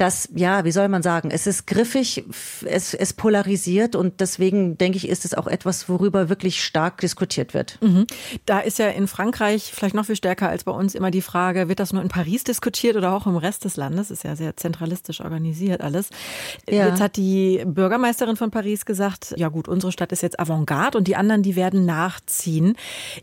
das, 0.00 0.30
ja, 0.34 0.64
wie 0.64 0.72
soll 0.72 0.88
man 0.88 1.02
sagen, 1.02 1.30
es 1.30 1.46
ist 1.46 1.66
griffig, 1.66 2.24
es, 2.64 2.94
es 2.94 3.12
polarisiert 3.12 3.94
und 3.94 4.20
deswegen 4.20 4.78
denke 4.78 4.96
ich, 4.96 5.06
ist 5.06 5.26
es 5.26 5.34
auch 5.34 5.46
etwas, 5.46 5.90
worüber 5.90 6.30
wirklich 6.30 6.64
stark 6.64 7.02
diskutiert 7.02 7.52
wird. 7.52 7.76
Mhm. 7.82 8.06
Da 8.46 8.60
ist 8.60 8.78
ja 8.78 8.88
in 8.88 9.08
Frankreich 9.08 9.70
vielleicht 9.74 9.94
noch 9.94 10.06
viel 10.06 10.16
stärker 10.16 10.48
als 10.48 10.64
bei 10.64 10.72
uns 10.72 10.94
immer 10.94 11.10
die 11.10 11.20
Frage, 11.20 11.68
wird 11.68 11.80
das 11.80 11.92
nur 11.92 12.00
in 12.00 12.08
Paris 12.08 12.44
diskutiert 12.44 12.96
oder 12.96 13.12
auch 13.12 13.26
im 13.26 13.36
Rest 13.36 13.66
des 13.66 13.76
Landes? 13.76 14.10
Ist 14.10 14.24
ja 14.24 14.36
sehr 14.36 14.56
zentralistisch 14.56 15.20
organisiert 15.20 15.82
alles. 15.82 16.08
Ja. 16.66 16.88
Jetzt 16.88 17.00
hat 17.02 17.16
die 17.16 17.62
Bürgermeisterin 17.66 18.36
von 18.36 18.50
Paris 18.50 18.86
gesagt, 18.86 19.34
ja 19.36 19.48
gut, 19.48 19.68
unsere 19.68 19.92
Stadt 19.92 20.12
ist 20.12 20.22
jetzt 20.22 20.40
Avantgarde 20.40 20.96
und 20.96 21.08
die 21.08 21.16
anderen, 21.16 21.42
die 21.42 21.56
werden 21.56 21.84
nachziehen. 21.84 22.74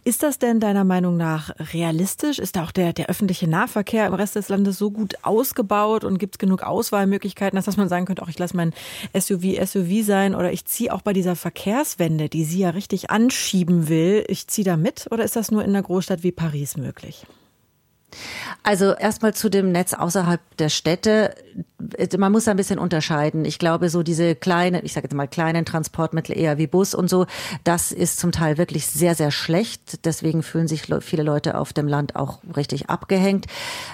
Ist 0.03 0.21
das 0.21 0.37
denn 0.37 0.59
deiner 0.59 0.83
Meinung 0.83 1.17
nach 1.17 1.49
realistisch? 1.73 2.37
Ist 2.37 2.55
da 2.55 2.65
auch 2.65 2.71
der, 2.71 2.93
der 2.93 3.07
öffentliche 3.07 3.47
Nahverkehr 3.47 4.05
im 4.05 4.13
Rest 4.13 4.35
des 4.35 4.49
Landes 4.49 4.77
so 4.77 4.91
gut 4.91 5.15
ausgebaut 5.23 6.03
und 6.03 6.19
gibt 6.19 6.35
es 6.35 6.39
genug 6.39 6.66
Auswahlmöglichkeiten 6.67 7.57
dass 7.67 7.77
man 7.77 7.89
sagen 7.89 8.05
könnte, 8.05 8.21
auch 8.21 8.29
ich 8.29 8.39
lasse 8.39 8.55
mein 8.55 8.73
SUV 9.17 9.57
SUV 9.65 10.05
sein 10.05 10.35
oder 10.35 10.51
ich 10.51 10.65
ziehe 10.65 10.93
auch 10.93 11.01
bei 11.01 11.13
dieser 11.13 11.35
Verkehrswende, 11.35 12.29
die 12.29 12.43
sie 12.43 12.59
ja 12.59 12.69
richtig 12.69 13.09
anschieben 13.09 13.89
will, 13.89 14.23
ich 14.27 14.47
ziehe 14.47 14.65
da 14.65 14.77
mit 14.77 15.07
oder 15.11 15.23
ist 15.23 15.35
das 15.35 15.51
nur 15.51 15.63
in 15.63 15.71
einer 15.71 15.83
Großstadt 15.83 16.23
wie 16.23 16.31
Paris 16.31 16.77
möglich? 16.77 17.25
Also 18.63 18.93
erstmal 18.93 19.33
zu 19.33 19.49
dem 19.49 19.71
Netz 19.71 19.93
außerhalb 19.93 20.41
der 20.57 20.69
Städte. 20.69 21.35
Man 22.17 22.31
muss 22.31 22.47
ein 22.47 22.57
bisschen 22.57 22.79
unterscheiden. 22.79 23.45
Ich 23.45 23.59
glaube, 23.59 23.89
so 23.89 24.01
diese 24.01 24.33
kleinen, 24.33 24.83
ich 24.83 24.93
sage 24.93 25.05
jetzt 25.05 25.13
mal 25.13 25.27
kleinen 25.27 25.63
Transportmittel 25.63 26.35
eher 26.35 26.57
wie 26.57 26.65
Bus 26.65 26.95
und 26.95 27.07
so, 27.07 27.27
das 27.63 27.91
ist 27.91 28.19
zum 28.19 28.31
Teil 28.31 28.57
wirklich 28.57 28.87
sehr, 28.87 29.13
sehr 29.13 29.29
schlecht. 29.29 30.03
Deswegen 30.03 30.41
fühlen 30.41 30.67
sich 30.67 30.87
viele 31.01 31.21
Leute 31.21 31.55
auf 31.55 31.73
dem 31.73 31.87
Land 31.87 32.15
auch 32.15 32.39
richtig 32.55 32.89
abgehängt. 32.89 33.45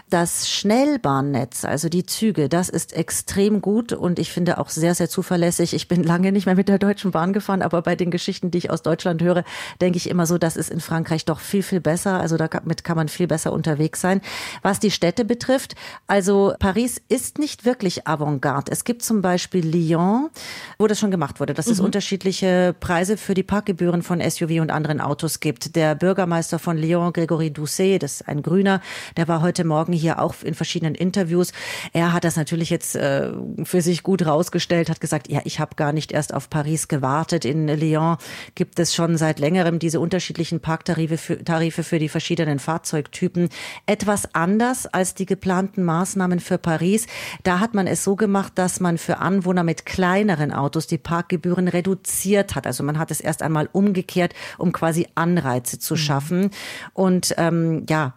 Das 0.10 0.50
Schnellbahnnetz, 0.50 1.66
also 1.66 1.90
die 1.90 2.06
Züge, 2.06 2.48
das 2.48 2.70
ist 2.70 2.94
extrem 2.94 3.62
gut 3.62 3.92
und 3.92 4.18
ich 4.18 4.32
finde 4.32 4.60
auch 4.60 4.70
sehr, 4.70 4.96
sehr 4.96 5.10
zuverlässig. 5.10 5.74
Ich 5.74 5.90
bin 5.90 6.04
lange 6.04 6.32
nicht 6.32 6.46
mehr 6.46 6.56
mit 6.56 6.70
der 6.70 6.80
Deutschen 6.80 7.12
Bahn 7.12 7.34
gefahren, 7.34 7.62
aber 7.62 7.82
bei 7.82 7.98
den 7.98 8.12
Geschichten, 8.12 8.50
die 8.50 8.60
ich 8.60 8.70
aus 8.72 8.82
Deutschland 8.82 9.22
höre, 9.22 9.44
denke 9.82 9.98
ich 9.98 10.10
immer 10.10 10.26
so, 10.26 10.38
das 10.38 10.56
ist 10.56 10.70
in 10.70 10.80
Frankreich 10.80 11.26
doch 11.26 11.42
viel, 11.42 11.64
viel 11.64 11.82
besser. 11.82 12.22
Also 12.22 12.38
damit 12.38 12.86
kann 12.86 12.96
man 12.96 13.10
viel 13.10 13.28
besser 13.28 13.52
unterwegs 13.52 14.00
sein. 14.00 14.22
Was 14.62 14.80
die 14.80 14.92
Städte 14.92 15.26
betrifft, 15.26 15.76
also 16.08 16.54
Paris 16.60 17.02
ist 17.10 17.40
nicht 17.40 17.66
wirklich 17.66 17.73
wirklich 17.74 18.06
Avantgarde. 18.06 18.72
Es 18.72 18.84
gibt 18.84 19.02
zum 19.02 19.24
Beispiel 19.24 19.66
Lyon, 19.66 20.30
wo 20.78 20.86
das 20.86 21.00
schon 21.00 21.10
gemacht 21.10 21.40
wurde, 21.40 21.56
dass 21.56 21.66
mhm. 21.66 21.72
es 21.72 21.80
unterschiedliche 21.80 22.76
Preise 22.80 23.18
für 23.18 23.34
die 23.34 23.42
Parkgebühren 23.42 24.04
von 24.04 24.22
SUV 24.22 24.62
und 24.62 24.70
anderen 24.70 25.02
Autos 25.02 25.40
gibt. 25.40 25.76
Der 25.76 25.96
Bürgermeister 25.96 26.60
von 26.60 26.78
Lyon, 26.78 27.12
Grégory 27.12 27.50
Doucet, 27.50 28.04
das 28.04 28.22
ist 28.22 28.28
ein 28.28 28.44
Grüner, 28.44 28.80
der 29.18 29.28
war 29.28 29.42
heute 29.42 29.64
Morgen 29.64 29.92
hier 29.92 30.22
auch 30.22 30.36
in 30.44 30.54
verschiedenen 30.54 30.94
Interviews. 30.94 31.52
Er 31.94 32.14
hat 32.14 32.26
das 32.26 32.36
natürlich 32.36 32.70
jetzt 32.70 32.96
äh, 32.96 33.32
für 33.64 33.82
sich 33.82 34.04
gut 34.04 34.24
rausgestellt, 34.24 34.92
hat 34.92 35.02
gesagt, 35.02 35.28
ja, 35.30 35.42
ich 35.44 35.60
habe 35.60 35.76
gar 35.76 35.94
nicht 35.94 36.12
erst 36.12 36.32
auf 36.32 36.52
Paris 36.52 36.88
gewartet. 36.88 37.44
In 37.44 37.68
Lyon 37.68 38.18
gibt 38.54 38.78
es 38.78 38.94
schon 38.94 39.18
seit 39.18 39.40
längerem 39.40 39.80
diese 39.80 40.00
unterschiedlichen 40.00 40.60
Parktarife 40.60 41.18
für, 41.18 41.44
Tarife 41.44 41.82
für 41.82 41.98
die 41.98 42.10
verschiedenen 42.10 42.60
Fahrzeugtypen. 42.60 43.50
Etwas 43.88 44.36
anders 44.36 44.86
als 44.86 45.16
die 45.16 45.26
geplanten 45.26 45.82
Maßnahmen 45.82 46.40
für 46.40 46.60
Paris. 46.60 47.08
Da 47.42 47.63
hat 47.64 47.74
man 47.74 47.88
es 47.88 48.04
so 48.04 48.18
gemacht, 48.18 48.52
dass 48.56 48.82
man 48.82 48.98
für 48.98 49.20
Anwohner 49.20 49.64
mit 49.64 49.86
kleineren 49.86 50.52
Autos 50.52 50.86
die 50.86 50.98
Parkgebühren 50.98 51.70
reduziert 51.70 52.56
hat. 52.56 52.68
Also 52.68 52.84
man 52.84 53.00
hat 53.00 53.10
es 53.10 53.22
erst 53.22 53.42
einmal 53.42 53.70
umgekehrt, 53.72 54.34
um 54.58 54.74
quasi 54.74 55.08
Anreize 55.16 55.80
zu 55.80 55.94
mhm. 55.94 55.98
schaffen. 55.98 56.50
Und 56.92 57.34
ähm, 57.38 57.86
ja, 57.88 58.16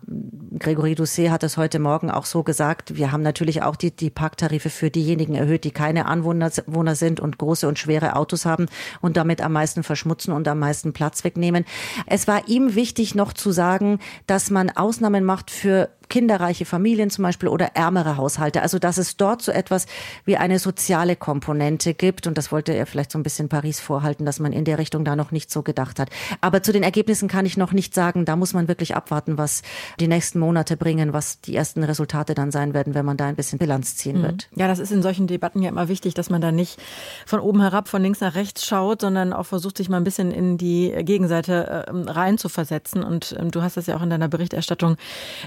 Gregory 0.59 0.97
Doucet 0.97 1.31
hat 1.31 1.45
es 1.45 1.57
heute 1.57 1.79
Morgen 1.79 2.11
auch 2.11 2.26
so 2.26 2.43
gesagt. 2.43 2.97
Wir 2.97 3.12
haben 3.12 3.23
natürlich 3.23 3.62
auch 3.62 3.76
die, 3.76 3.95
die 3.95 4.11
Parktarife 4.11 4.69
für 4.69 4.91
diejenigen 4.91 5.37
erhöht, 5.37 5.62
die 5.62 5.71
keine 5.71 6.07
Anwohner 6.07 6.50
sind 6.97 7.21
und 7.21 7.38
große 7.38 7.69
und 7.69 7.79
schwere 7.79 8.17
Autos 8.17 8.47
haben 8.47 8.67
und 9.00 9.17
damit 9.17 9.41
am 9.41 9.53
meisten 9.53 9.85
verschmutzen 9.85 10.33
und 10.33 10.49
am 10.49 10.59
meisten 10.59 10.93
Platz 10.93 11.23
wegnehmen. 11.23 11.65
Es 12.07 12.26
war 12.26 12.49
ihm 12.49 12.75
wichtig 12.75 13.15
noch 13.15 13.33
zu 13.33 13.53
sagen, 13.53 14.00
dass 14.26 14.50
man 14.50 14.71
Ausnahmen 14.71 15.23
macht 15.23 15.53
für 15.53 15.88
kinderreiche 16.09 16.65
Familien 16.65 17.11
zum 17.11 17.23
Beispiel 17.23 17.49
oder 17.49 17.71
ärmere 17.75 18.17
Haushalte. 18.17 18.63
Also 18.63 18.79
dass 18.79 18.99
es 18.99 19.17
dort 19.17 19.43
so 19.43 19.53
etwas 19.53 19.87
wie 20.25 20.37
eine 20.37 20.59
soziale 20.59 21.17
Komponente 21.17 21.95
gibt. 21.95 22.27
Und 22.27 22.39
das 22.39 22.53
wollte 22.53 22.73
er 22.73 22.87
vielleicht 22.87 23.13
so 23.13 23.19
ein 23.19 23.23
bisschen 23.23 23.49
Paris 23.49 23.81
vorhalten, 23.81 24.25
dass 24.25 24.39
man 24.39 24.53
in 24.53 24.65
der 24.65 24.79
Richtung 24.79 25.05
da 25.05 25.17
noch 25.17 25.31
nicht 25.31 25.51
so 25.51 25.63
gedacht 25.63 25.99
hat. 25.99 26.11
Aber 26.41 26.63
zu 26.63 26.73
den 26.73 26.83
Ergebnissen 26.83 27.29
kann 27.29 27.47
ich 27.47 27.57
noch 27.57 27.73
nicht 27.73 27.95
sagen. 27.95 28.25
Da 28.25 28.37
muss 28.37 28.53
man 28.53 28.69
wirklich 28.69 28.95
abwarten, 28.95 29.39
was 29.39 29.63
die 30.01 30.09
nächsten 30.09 30.39
Monate 30.39 30.77
bringen, 30.77 31.13
was 31.13 31.41
die 31.41 31.57
ersten 31.57 31.83
Resultate 31.83 32.35
dann 32.35 32.51
sein 32.51 32.75
werden, 32.75 32.95
wenn 32.95 33.05
man 33.05 33.17
da 33.17 33.27
ein 33.27 33.37
bisschen 33.37 33.59
Bilanz 33.59 33.97
ziehen 33.97 34.19
mhm. 34.19 34.23
wird. 34.23 34.49
Ja, 34.55 34.69
das 34.69 34.79
ist 34.79 34.93
in 34.93 35.03
solchen 35.03 35.27
Debatten 35.27 35.63
ja 35.63 35.71
immer 35.71 35.89
wichtig, 35.89 36.15
dass 36.15 36.31
man 36.31 36.41
da 36.41 36.53
nicht 36.53 36.81
von 37.27 37.41
oben 37.41 37.61
herab, 37.61 37.89
von 37.89 38.03
links 38.03 38.21
nach 38.21 38.35
rechts 38.35 38.67
schaut, 38.67 39.01
sondern 39.01 39.33
auch 39.33 39.47
versucht, 39.47 39.77
sich 39.77 39.89
mal 39.89 39.97
ein 39.97 40.05
bisschen 40.05 40.31
in 40.31 40.59
die 40.59 40.95
Gegenseite 41.01 41.87
äh, 41.87 42.11
rein 42.11 42.39
zu 42.39 42.49
versetzen. 42.49 43.03
Und 43.03 43.35
ähm, 43.39 43.51
du 43.51 43.63
hast 43.63 43.77
das 43.77 43.87
ja 43.87 43.97
auch 43.97 44.03
in 44.03 44.11
deiner 44.11 44.29
Berichterstattung 44.29 44.97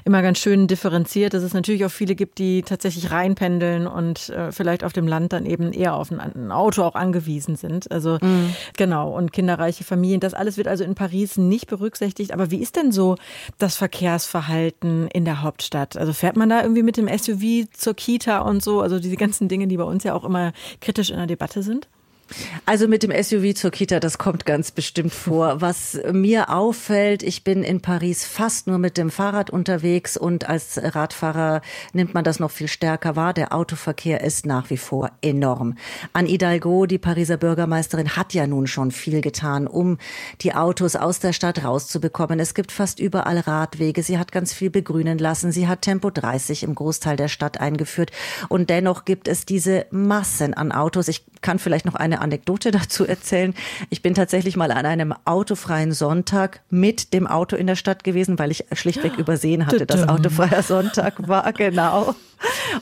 immer 0.06 0.22
ganz 0.22 0.40
schön 0.40 0.49
schön 0.50 0.66
differenziert, 0.66 1.36
dass 1.36 1.44
es 1.44 1.54
natürlich 1.54 1.86
auch 1.86 1.92
viele 1.92 2.16
gibt, 2.16 2.40
die 2.40 2.64
tatsächlich 2.64 3.12
reinpendeln 3.12 3.86
und 3.86 4.30
äh, 4.30 4.52
vielleicht 4.52 4.84
auf 4.84 4.94
dem 4.94 5.08
Land 5.08 5.32
dann 5.32 5.46
eben 5.46 5.72
eher 5.74 5.94
auf 5.94 6.10
ein, 6.10 6.20
ein 6.20 6.52
Auto 6.52 6.82
auch 6.82 6.96
angewiesen 6.96 7.56
sind. 7.56 7.92
Also 7.92 8.18
mhm. 8.20 8.56
genau, 8.76 9.16
und 9.16 9.32
kinderreiche 9.32 9.84
Familien. 9.84 10.20
Das 10.20 10.34
alles 10.34 10.58
wird 10.58 10.68
also 10.68 10.84
in 10.84 10.96
Paris 10.96 11.38
nicht 11.38 11.68
berücksichtigt. 11.68 12.34
Aber 12.34 12.50
wie 12.50 12.58
ist 12.58 12.78
denn 12.78 12.92
so 12.92 13.16
das 13.60 13.76
Verkehrsverhalten 13.76 15.08
in 15.10 15.24
der 15.24 15.44
Hauptstadt? 15.44 15.98
Also 15.98 16.14
fährt 16.14 16.36
man 16.36 16.50
da 16.50 16.64
irgendwie 16.64 16.84
mit 16.84 16.98
dem 16.98 17.08
SUV 17.08 17.70
zur 17.72 17.94
Kita 17.94 18.40
und 18.40 18.64
so? 18.64 18.82
Also 18.82 19.00
diese 19.00 19.18
ganzen 19.18 19.50
Dinge, 19.50 19.68
die 19.68 19.78
bei 19.78 19.84
uns 19.84 20.04
ja 20.04 20.16
auch 20.16 20.24
immer 20.24 20.52
kritisch 20.82 21.12
in 21.12 21.18
der 21.18 21.28
Debatte 21.28 21.62
sind? 21.62 21.88
Also 22.66 22.88
mit 22.88 23.04
dem 23.04 23.12
SUV 23.12 23.54
zur 23.56 23.72
Kita, 23.72 24.00
das 24.00 24.18
kommt 24.18 24.46
ganz 24.46 24.72
bestimmt 24.72 25.14
vor. 25.14 25.62
Was 25.62 26.00
mir 26.12 26.50
auffällt, 26.50 27.24
ich 27.24 27.44
bin 27.44 27.64
in 27.64 27.82
Paris 27.82 28.26
fast 28.26 28.68
nur 28.68 28.78
mit 28.78 28.98
dem 28.98 29.10
Fahrrad 29.10 29.50
unterwegs 29.50 30.18
und 30.18 30.48
als 30.48 30.80
Radfahrer 30.82 31.62
nimmt 31.94 32.14
man 32.14 32.24
das 32.24 32.40
noch 32.40 32.52
viel 32.52 32.68
stärker 32.68 33.16
wahr. 33.16 33.34
Der 33.34 33.54
Autoverkehr 33.54 34.22
ist 34.22 34.46
nach 34.46 34.70
wie 34.70 34.78
vor 34.78 35.12
enorm. 35.22 35.76
An 36.14 36.26
Hidalgo, 36.26 36.86
die 36.86 36.98
Pariser 36.98 37.38
Bürgermeisterin, 37.38 38.16
hat 38.16 38.34
ja 38.34 38.48
nun 38.48 38.68
schon 38.68 38.92
viel 38.92 39.22
getan, 39.22 39.68
um 39.68 39.98
die 40.42 40.54
Autos 40.54 40.96
aus 40.96 41.20
der 41.20 41.34
Stadt 41.34 41.64
rauszubekommen. 41.64 42.40
Es 42.40 42.54
gibt 42.54 42.72
fast 42.72 43.00
überall 43.00 43.40
Radwege. 43.40 44.04
Sie 44.04 44.18
hat 44.18 44.32
ganz 44.32 44.54
viel 44.54 44.70
begrünen 44.70 45.18
lassen. 45.18 45.52
Sie 45.52 45.68
hat 45.68 45.82
Tempo 45.82 46.10
30 46.10 46.64
im 46.64 46.76
Großteil 46.76 47.16
der 47.16 47.28
Stadt 47.28 47.60
eingeführt. 47.60 48.12
Und 48.48 48.70
dennoch 48.70 49.06
gibt 49.06 49.28
es 49.28 49.46
diese 49.46 49.86
Massen 49.92 50.54
an 50.54 50.72
Autos. 50.72 51.08
Ich 51.08 51.26
kann 51.42 51.60
vielleicht 51.60 51.86
noch 51.86 51.96
eine 51.96 52.19
Anekdote 52.20 52.72
dazu 52.80 53.06
erzählen. 53.06 53.54
Ich 53.90 54.02
bin 54.02 54.14
tatsächlich 54.14 54.56
mal 54.56 54.72
an 54.72 54.86
einem 54.86 55.14
autofreien 55.26 55.92
Sonntag 55.92 56.62
mit 56.70 57.14
dem 57.14 57.28
Auto 57.28 57.56
in 57.56 57.68
der 57.68 57.76
Stadt 57.76 58.04
gewesen, 58.04 58.40
weil 58.40 58.52
ich 58.52 58.66
schlichtweg 58.74 59.18
übersehen 59.18 59.66
hatte, 59.66 59.86
dass 59.86 60.08
autofreier 60.08 60.64
Sonntag 60.64 61.28
war. 61.28 61.50
Genau. 61.60 62.16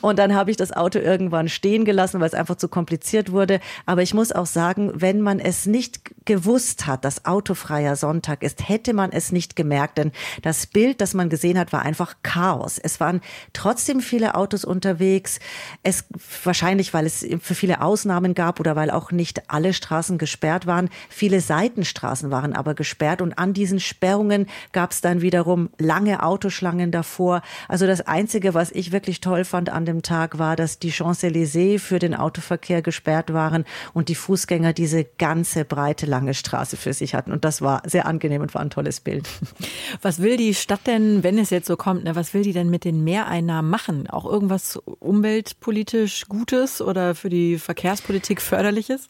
Und 0.01 0.19
dann 0.19 0.35
habe 0.35 0.51
ich 0.51 0.57
das 0.57 0.71
Auto 0.71 0.99
irgendwann 0.99 1.49
stehen 1.49 1.85
gelassen, 1.85 2.19
weil 2.19 2.27
es 2.27 2.33
einfach 2.33 2.55
zu 2.55 2.67
kompliziert 2.67 3.31
wurde. 3.31 3.59
Aber 3.85 4.01
ich 4.01 4.13
muss 4.13 4.31
auch 4.31 4.45
sagen, 4.45 4.91
wenn 4.93 5.21
man 5.21 5.39
es 5.39 5.65
nicht 5.65 6.25
gewusst 6.25 6.87
hat, 6.87 7.05
dass 7.05 7.25
autofreier 7.25 7.95
Sonntag 7.95 8.43
ist, 8.43 8.67
hätte 8.67 8.93
man 8.93 9.11
es 9.11 9.31
nicht 9.31 9.55
gemerkt. 9.55 9.97
Denn 9.97 10.11
das 10.41 10.67
Bild, 10.67 11.01
das 11.01 11.13
man 11.13 11.29
gesehen 11.29 11.57
hat, 11.57 11.73
war 11.73 11.83
einfach 11.83 12.15
Chaos. 12.23 12.77
Es 12.77 12.99
waren 12.99 13.21
trotzdem 13.53 14.01
viele 14.01 14.35
Autos 14.35 14.65
unterwegs. 14.65 15.39
Es 15.83 16.05
wahrscheinlich, 16.43 16.93
weil 16.93 17.05
es 17.05 17.25
für 17.41 17.55
viele 17.55 17.81
Ausnahmen 17.81 18.33
gab 18.35 18.59
oder 18.59 18.75
weil 18.75 18.91
auch 18.91 19.11
nicht 19.11 19.49
alle 19.49 19.73
Straßen 19.73 20.17
gesperrt 20.17 20.67
waren. 20.67 20.89
Viele 21.09 21.41
Seitenstraßen 21.41 22.29
waren 22.31 22.53
aber 22.53 22.73
gesperrt 22.73 23.21
und 23.21 23.37
an 23.37 23.53
diesen 23.53 23.79
Sperrungen 23.79 24.47
gab 24.71 24.91
es 24.91 25.01
dann 25.01 25.21
wiederum 25.21 25.69
lange 25.77 26.23
Autoschlangen 26.23 26.91
davor. 26.91 27.41
Also 27.67 27.87
das 27.87 28.01
Einzige, 28.01 28.53
was 28.53 28.71
ich 28.71 28.91
wirklich 28.91 29.21
toll 29.21 29.45
fand 29.47 29.69
an 29.69 29.85
dem 29.85 30.01
Tag 30.01 30.37
war, 30.37 30.55
dass 30.55 30.79
die 30.79 30.91
Champs-Élysées 30.91 31.79
für 31.79 31.99
den 31.99 32.13
Autoverkehr 32.13 32.81
gesperrt 32.81 33.33
waren 33.33 33.65
und 33.93 34.09
die 34.09 34.15
Fußgänger 34.15 34.73
diese 34.73 35.05
ganze 35.05 35.65
breite 35.65 36.05
lange 36.05 36.33
Straße 36.33 36.77
für 36.77 36.93
sich 36.93 37.15
hatten. 37.15 37.31
Und 37.31 37.45
das 37.45 37.61
war 37.61 37.81
sehr 37.85 38.05
angenehm 38.05 38.41
und 38.41 38.53
war 38.53 38.61
ein 38.61 38.69
tolles 38.69 38.99
Bild. 38.99 39.27
Was 40.01 40.21
will 40.21 40.37
die 40.37 40.53
Stadt 40.53 40.85
denn, 40.85 41.23
wenn 41.23 41.37
es 41.37 41.49
jetzt 41.49 41.67
so 41.67 41.77
kommt, 41.77 42.03
ne, 42.03 42.15
was 42.15 42.33
will 42.33 42.43
die 42.43 42.53
denn 42.53 42.69
mit 42.69 42.83
den 42.83 43.03
Mehreinnahmen 43.03 43.69
machen? 43.69 44.07
Auch 44.09 44.25
irgendwas 44.25 44.77
umweltpolitisch 44.99 46.27
Gutes 46.27 46.81
oder 46.81 47.15
für 47.15 47.29
die 47.29 47.57
Verkehrspolitik 47.57 48.41
förderliches? 48.41 49.07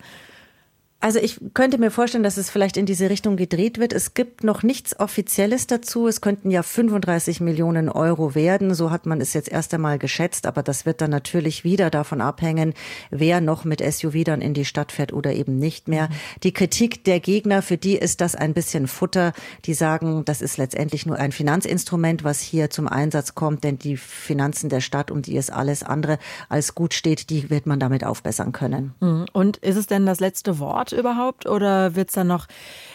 Also 1.00 1.20
ich 1.20 1.39
könnte 1.54 1.77
mir 1.77 1.92
vorstellen, 1.92 2.24
dass 2.24 2.38
es 2.38 2.50
vielleicht 2.50 2.75
in 2.75 2.88
diese 2.88 3.12
Richtung 3.12 3.38
gedreht 3.38 3.77
wird. 3.77 3.94
Es 3.94 4.16
gibt 4.16 4.44
noch 4.44 4.63
nichts 4.63 5.00
Offizielles 5.00 5.68
dazu. 5.68 6.08
Es 6.08 6.22
könnten 6.22 6.50
ja 6.50 6.63
35 6.63 7.39
Millionen 7.39 7.88
Euro 7.88 8.34
werden. 8.34 8.74
So 8.74 8.89
hat 8.89 9.06
man 9.06 9.22
es 9.22 9.34
jetzt 9.34 9.50
erst 9.50 9.75
einmal 9.75 10.00
geschätzt. 10.00 10.48
Aber 10.48 10.63
das 10.63 10.88
wird 10.88 11.01
dann 11.01 11.12
natürlich 11.12 11.63
wieder 11.63 11.92
davon 11.92 12.20
abhängen, 12.20 12.74
wer 13.12 13.42
noch 13.42 13.63
mit 13.63 13.80
SUV 13.80 14.24
dann 14.24 14.42
in 14.42 14.56
die 14.56 14.66
Stadt 14.66 14.92
fährt 14.92 15.13
oder 15.13 15.34
eben 15.34 15.60
nicht 15.60 15.88
mehr. 15.88 16.10
Die 16.42 16.51
Kritik 16.51 17.04
der 17.04 17.20
Gegner, 17.20 17.62
für 17.62 17.77
die 17.77 17.96
ist 17.96 18.20
das 18.20 18.34
ein 18.34 18.56
bisschen 18.56 18.88
Futter. 18.88 19.34
Die 19.66 19.75
sagen, 19.75 20.25
das 20.25 20.42
ist 20.42 20.58
letztendlich 20.58 21.06
nur 21.06 21.18
ein 21.18 21.32
Finanzinstrument, 21.32 22.24
was 22.24 22.42
hier 22.42 22.72
zum 22.72 22.88
Einsatz 22.88 23.36
kommt. 23.36 23.63
Denn 23.63 23.77
die 23.77 23.98
Finanzen 23.98 24.70
der 24.70 24.82
Stadt, 24.82 25.12
um 25.12 25.22
die 25.22 25.38
es 25.38 25.51
alles 25.51 25.84
andere 25.84 26.18
als 26.50 26.74
gut 26.74 26.96
steht, 26.96 27.30
die 27.30 27.51
wird 27.51 27.68
man 27.68 27.80
damit 27.80 28.04
aufbessern 28.04 28.51
können. 28.51 28.96
Mhm. 29.00 29.27
Und 29.32 29.58
ist 29.58 29.75
es 29.75 29.86
denn 29.86 30.08
das 30.08 30.20
letzte 30.20 30.58
Wort? 30.58 30.87
Wort 30.88 31.00
überhaupt 31.00 31.46
oder 31.48 31.96
wird 31.96 32.10
es 32.10 32.15
dann 32.15 32.27
noch 32.27 32.48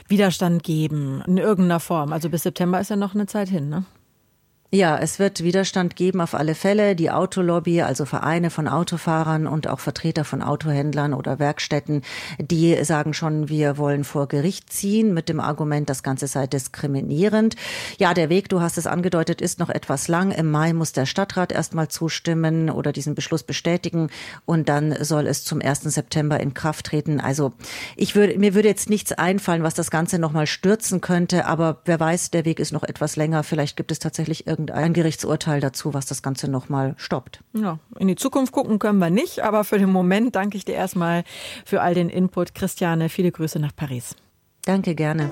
Widerstand 0.08 0.62
geben 0.62 1.22
in 1.26 1.38
irgendeiner 1.38 1.80
Form? 1.80 2.12
Also 2.12 2.28
bis 2.28 2.42
September 2.42 2.80
ist 2.80 2.90
ja 2.90 2.96
noch 2.96 3.14
eine 3.14 3.26
Zeit 3.26 3.48
hin, 3.48 3.68
ne? 3.68 3.84
Ja, 4.74 4.96
es 4.96 5.18
wird 5.18 5.44
Widerstand 5.44 5.96
geben 5.96 6.22
auf 6.22 6.32
alle 6.32 6.54
Fälle. 6.54 6.96
Die 6.96 7.10
Autolobby, 7.10 7.82
also 7.82 8.06
Vereine 8.06 8.48
von 8.48 8.68
Autofahrern 8.68 9.46
und 9.46 9.68
auch 9.68 9.80
Vertreter 9.80 10.24
von 10.24 10.40
Autohändlern 10.40 11.12
oder 11.12 11.38
Werkstätten, 11.38 12.00
die 12.40 12.82
sagen 12.82 13.12
schon, 13.12 13.50
wir 13.50 13.76
wollen 13.76 14.02
vor 14.02 14.28
Gericht 14.28 14.72
ziehen 14.72 15.12
mit 15.12 15.28
dem 15.28 15.40
Argument, 15.40 15.90
das 15.90 16.02
Ganze 16.02 16.26
sei 16.26 16.46
diskriminierend. 16.46 17.54
Ja, 17.98 18.14
der 18.14 18.30
Weg, 18.30 18.48
du 18.48 18.62
hast 18.62 18.78
es 18.78 18.86
angedeutet, 18.86 19.42
ist 19.42 19.58
noch 19.58 19.68
etwas 19.68 20.08
lang. 20.08 20.30
Im 20.30 20.50
Mai 20.50 20.72
muss 20.72 20.92
der 20.92 21.04
Stadtrat 21.04 21.52
erstmal 21.52 21.88
zustimmen 21.88 22.70
oder 22.70 22.92
diesen 22.92 23.14
Beschluss 23.14 23.42
bestätigen 23.42 24.08
und 24.46 24.70
dann 24.70 25.04
soll 25.04 25.26
es 25.26 25.44
zum 25.44 25.60
1. 25.60 25.82
September 25.82 26.40
in 26.40 26.54
Kraft 26.54 26.86
treten. 26.86 27.20
Also 27.20 27.52
ich 27.94 28.14
würde, 28.14 28.38
mir 28.38 28.54
würde 28.54 28.68
jetzt 28.68 28.88
nichts 28.88 29.12
einfallen, 29.12 29.64
was 29.64 29.74
das 29.74 29.90
Ganze 29.90 30.18
nochmal 30.18 30.46
stürzen 30.46 31.02
könnte, 31.02 31.44
aber 31.44 31.82
wer 31.84 32.00
weiß, 32.00 32.30
der 32.30 32.46
Weg 32.46 32.58
ist 32.58 32.72
noch 32.72 32.84
etwas 32.84 33.16
länger. 33.16 33.42
Vielleicht 33.42 33.76
gibt 33.76 33.92
es 33.92 33.98
tatsächlich 33.98 34.46
irgendein 34.46 34.61
irgendein 34.70 34.92
Gerichtsurteil 34.92 35.60
dazu, 35.60 35.94
was 35.94 36.06
das 36.06 36.22
Ganze 36.22 36.50
nochmal 36.50 36.94
stoppt. 36.96 37.42
Ja, 37.52 37.78
in 37.98 38.08
die 38.08 38.16
Zukunft 38.16 38.52
gucken 38.52 38.78
können 38.78 38.98
wir 38.98 39.10
nicht, 39.10 39.40
aber 39.40 39.64
für 39.64 39.78
den 39.78 39.90
Moment 39.90 40.36
danke 40.36 40.56
ich 40.56 40.64
dir 40.64 40.74
erstmal 40.74 41.24
für 41.64 41.80
all 41.82 41.94
den 41.94 42.08
Input. 42.08 42.54
Christiane, 42.54 43.08
viele 43.08 43.32
Grüße 43.32 43.58
nach 43.58 43.74
Paris. 43.74 44.16
Danke 44.64 44.94
gerne. 44.94 45.30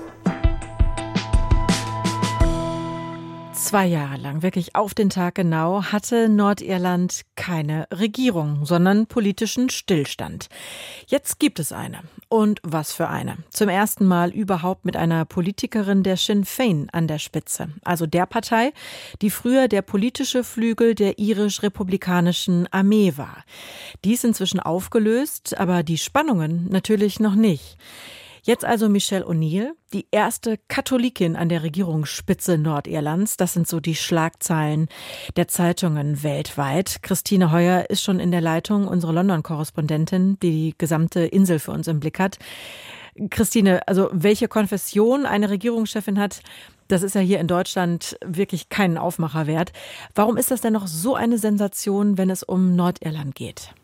Zwei 3.61 3.85
Jahre 3.85 4.17
lang, 4.17 4.41
wirklich 4.41 4.75
auf 4.75 4.95
den 4.95 5.11
Tag 5.11 5.35
genau, 5.35 5.83
hatte 5.83 6.29
Nordirland 6.29 7.21
keine 7.35 7.87
Regierung, 7.93 8.65
sondern 8.65 9.05
politischen 9.05 9.69
Stillstand. 9.69 10.49
Jetzt 11.05 11.39
gibt 11.39 11.59
es 11.59 11.71
eine. 11.71 11.99
Und 12.27 12.59
was 12.63 12.91
für 12.91 13.07
eine. 13.07 13.37
Zum 13.51 13.69
ersten 13.69 14.05
Mal 14.07 14.31
überhaupt 14.31 14.83
mit 14.83 14.97
einer 14.97 15.25
Politikerin 15.25 16.01
der 16.01 16.17
Sinn 16.17 16.43
Fein 16.43 16.89
an 16.91 17.07
der 17.07 17.19
Spitze. 17.19 17.69
Also 17.83 18.07
der 18.07 18.25
Partei, 18.25 18.73
die 19.21 19.29
früher 19.29 19.67
der 19.67 19.83
politische 19.83 20.43
Flügel 20.43 20.95
der 20.95 21.19
irisch-republikanischen 21.19 22.67
Armee 22.71 23.13
war. 23.15 23.45
Die 24.03 24.13
ist 24.13 24.25
inzwischen 24.25 24.59
aufgelöst, 24.59 25.55
aber 25.59 25.83
die 25.83 25.99
Spannungen 25.99 26.67
natürlich 26.69 27.19
noch 27.19 27.35
nicht. 27.35 27.77
Jetzt 28.43 28.65
also 28.65 28.89
Michelle 28.89 29.27
O'Neill, 29.27 29.73
die 29.93 30.07
erste 30.09 30.57
Katholikin 30.67 31.35
an 31.35 31.47
der 31.47 31.61
Regierungsspitze 31.61 32.57
Nordirlands. 32.57 33.37
Das 33.37 33.53
sind 33.53 33.67
so 33.67 33.79
die 33.79 33.93
Schlagzeilen 33.93 34.87
der 35.35 35.47
Zeitungen 35.47 36.23
weltweit. 36.23 37.03
Christine 37.03 37.51
Heuer 37.51 37.91
ist 37.91 38.01
schon 38.01 38.19
in 38.19 38.31
der 38.31 38.41
Leitung, 38.41 38.87
unsere 38.87 39.13
London-Korrespondentin, 39.13 40.39
die 40.39 40.51
die 40.51 40.75
gesamte 40.75 41.19
Insel 41.19 41.59
für 41.59 41.71
uns 41.71 41.87
im 41.87 41.99
Blick 41.99 42.17
hat. 42.17 42.39
Christine, 43.29 43.87
also 43.87 44.09
welche 44.11 44.47
Konfession 44.47 45.27
eine 45.27 45.51
Regierungschefin 45.51 46.17
hat, 46.17 46.41
das 46.87 47.03
ist 47.03 47.13
ja 47.13 47.21
hier 47.21 47.39
in 47.39 47.47
Deutschland 47.47 48.17
wirklich 48.25 48.69
keinen 48.69 48.97
Aufmacher 48.97 49.45
wert. 49.45 49.71
Warum 50.15 50.37
ist 50.37 50.49
das 50.49 50.61
denn 50.61 50.73
noch 50.73 50.87
so 50.87 51.13
eine 51.13 51.37
Sensation, 51.37 52.17
wenn 52.17 52.31
es 52.31 52.41
um 52.41 52.75
Nordirland 52.75 53.35
geht? 53.35 53.75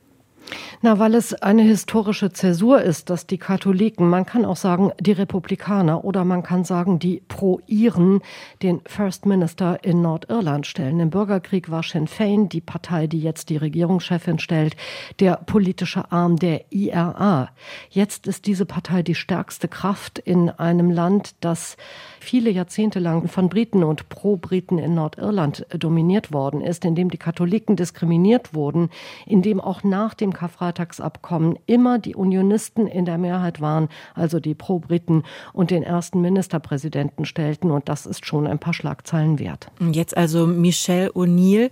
Na, 0.82 1.00
weil 1.00 1.16
es 1.16 1.34
eine 1.34 1.64
historische 1.64 2.32
Zäsur 2.32 2.82
ist, 2.82 3.10
dass 3.10 3.28
die 3.28 3.38
Katholiken, 3.38 4.08
man 4.10 4.26
kann 4.26 4.46
auch 4.46 4.56
sagen 4.56 4.92
die 5.00 5.12
Republikaner 5.12 6.06
oder 6.06 6.24
man 6.24 6.44
kann 6.44 6.64
sagen 6.64 7.00
die 7.00 7.22
Pro-Iren, 7.28 8.22
den 8.62 8.82
First 8.86 9.26
Minister 9.26 9.84
in 9.84 10.02
Nordirland 10.02 10.68
stellen. 10.68 11.00
Im 11.00 11.10
Bürgerkrieg 11.10 11.70
war 11.72 11.84
Sinn 11.84 12.08
Fein, 12.08 12.48
die 12.50 12.62
Partei, 12.62 13.08
die 13.08 13.20
jetzt 13.20 13.50
die 13.50 13.58
Regierungschefin 13.58 14.40
stellt, 14.40 14.76
der 15.20 15.38
politische 15.38 16.12
Arm 16.12 16.38
der 16.38 16.72
IRA. 16.72 17.50
Jetzt 17.90 18.28
ist 18.28 18.46
diese 18.46 18.66
Partei 18.66 19.04
die 19.04 19.16
stärkste 19.16 19.68
Kraft 19.68 20.20
in 20.20 20.50
einem 20.50 20.92
Land, 20.92 21.36
das 21.42 21.76
viele 22.20 22.50
Jahrzehnte 22.50 23.00
lang 23.00 23.28
von 23.28 23.50
Briten 23.50 23.84
und 23.84 24.10
Pro-Briten 24.10 24.78
in 24.78 24.94
Nordirland 24.94 25.66
dominiert 25.72 26.32
worden 26.32 26.62
ist, 26.62 26.86
in 26.86 26.96
dem 26.96 27.10
die 27.10 27.18
Katholiken 27.18 27.76
diskriminiert 27.76 28.54
wurden, 28.54 28.90
in 29.26 29.42
dem 29.42 29.60
auch 29.60 29.84
nach 29.84 30.14
dem 30.14 30.34
Karfreitagsabkommen 30.38 31.58
immer 31.66 31.98
die 31.98 32.16
Unionisten 32.16 32.86
in 32.86 33.06
der 33.06 33.18
Mehrheit 33.18 33.60
waren, 33.60 33.90
also 34.14 34.40
die 34.40 34.54
Pro-Briten 34.54 35.24
und 35.52 35.72
den 35.72 35.82
ersten 35.82 36.22
Ministerpräsidenten 36.22 37.26
stellten. 37.26 37.72
Und 37.72 37.90
das 37.90 38.06
ist 38.06 38.26
schon 38.26 38.46
ein 38.46 38.60
paar 38.60 38.74
Schlagzeilen 38.74 39.40
wert. 39.40 39.72
Jetzt 39.92 40.16
also 40.16 40.46
Michelle 40.46 41.10
O'Neill. 41.12 41.72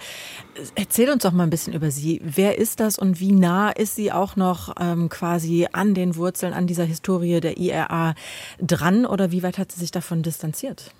Erzähl 0.74 1.12
uns 1.12 1.22
doch 1.24 1.32
mal 1.32 1.44
ein 1.44 1.52
bisschen 1.52 1.74
über 1.74 1.92
sie. 1.92 2.20
Wer 2.24 2.58
ist 2.58 2.80
das 2.80 2.98
und 2.98 3.20
wie 3.20 3.32
nah 3.32 3.70
ist 3.70 3.96
sie 3.96 4.12
auch 4.12 4.36
noch 4.36 4.74
ähm, 4.80 5.10
quasi 5.10 5.68
an 5.72 5.94
den 5.94 6.16
Wurzeln, 6.16 6.54
an 6.54 6.66
dieser 6.66 6.86
Historie 6.86 7.40
der 7.42 7.58
IRA 7.58 8.16
dran 8.60 9.06
oder 9.06 9.32
wie 9.32 9.44
weit 9.44 9.60
hat 9.60 9.72
sie 9.72 9.80
sich 9.80 9.92
davon 9.92 10.24
distanziert? 10.24 10.92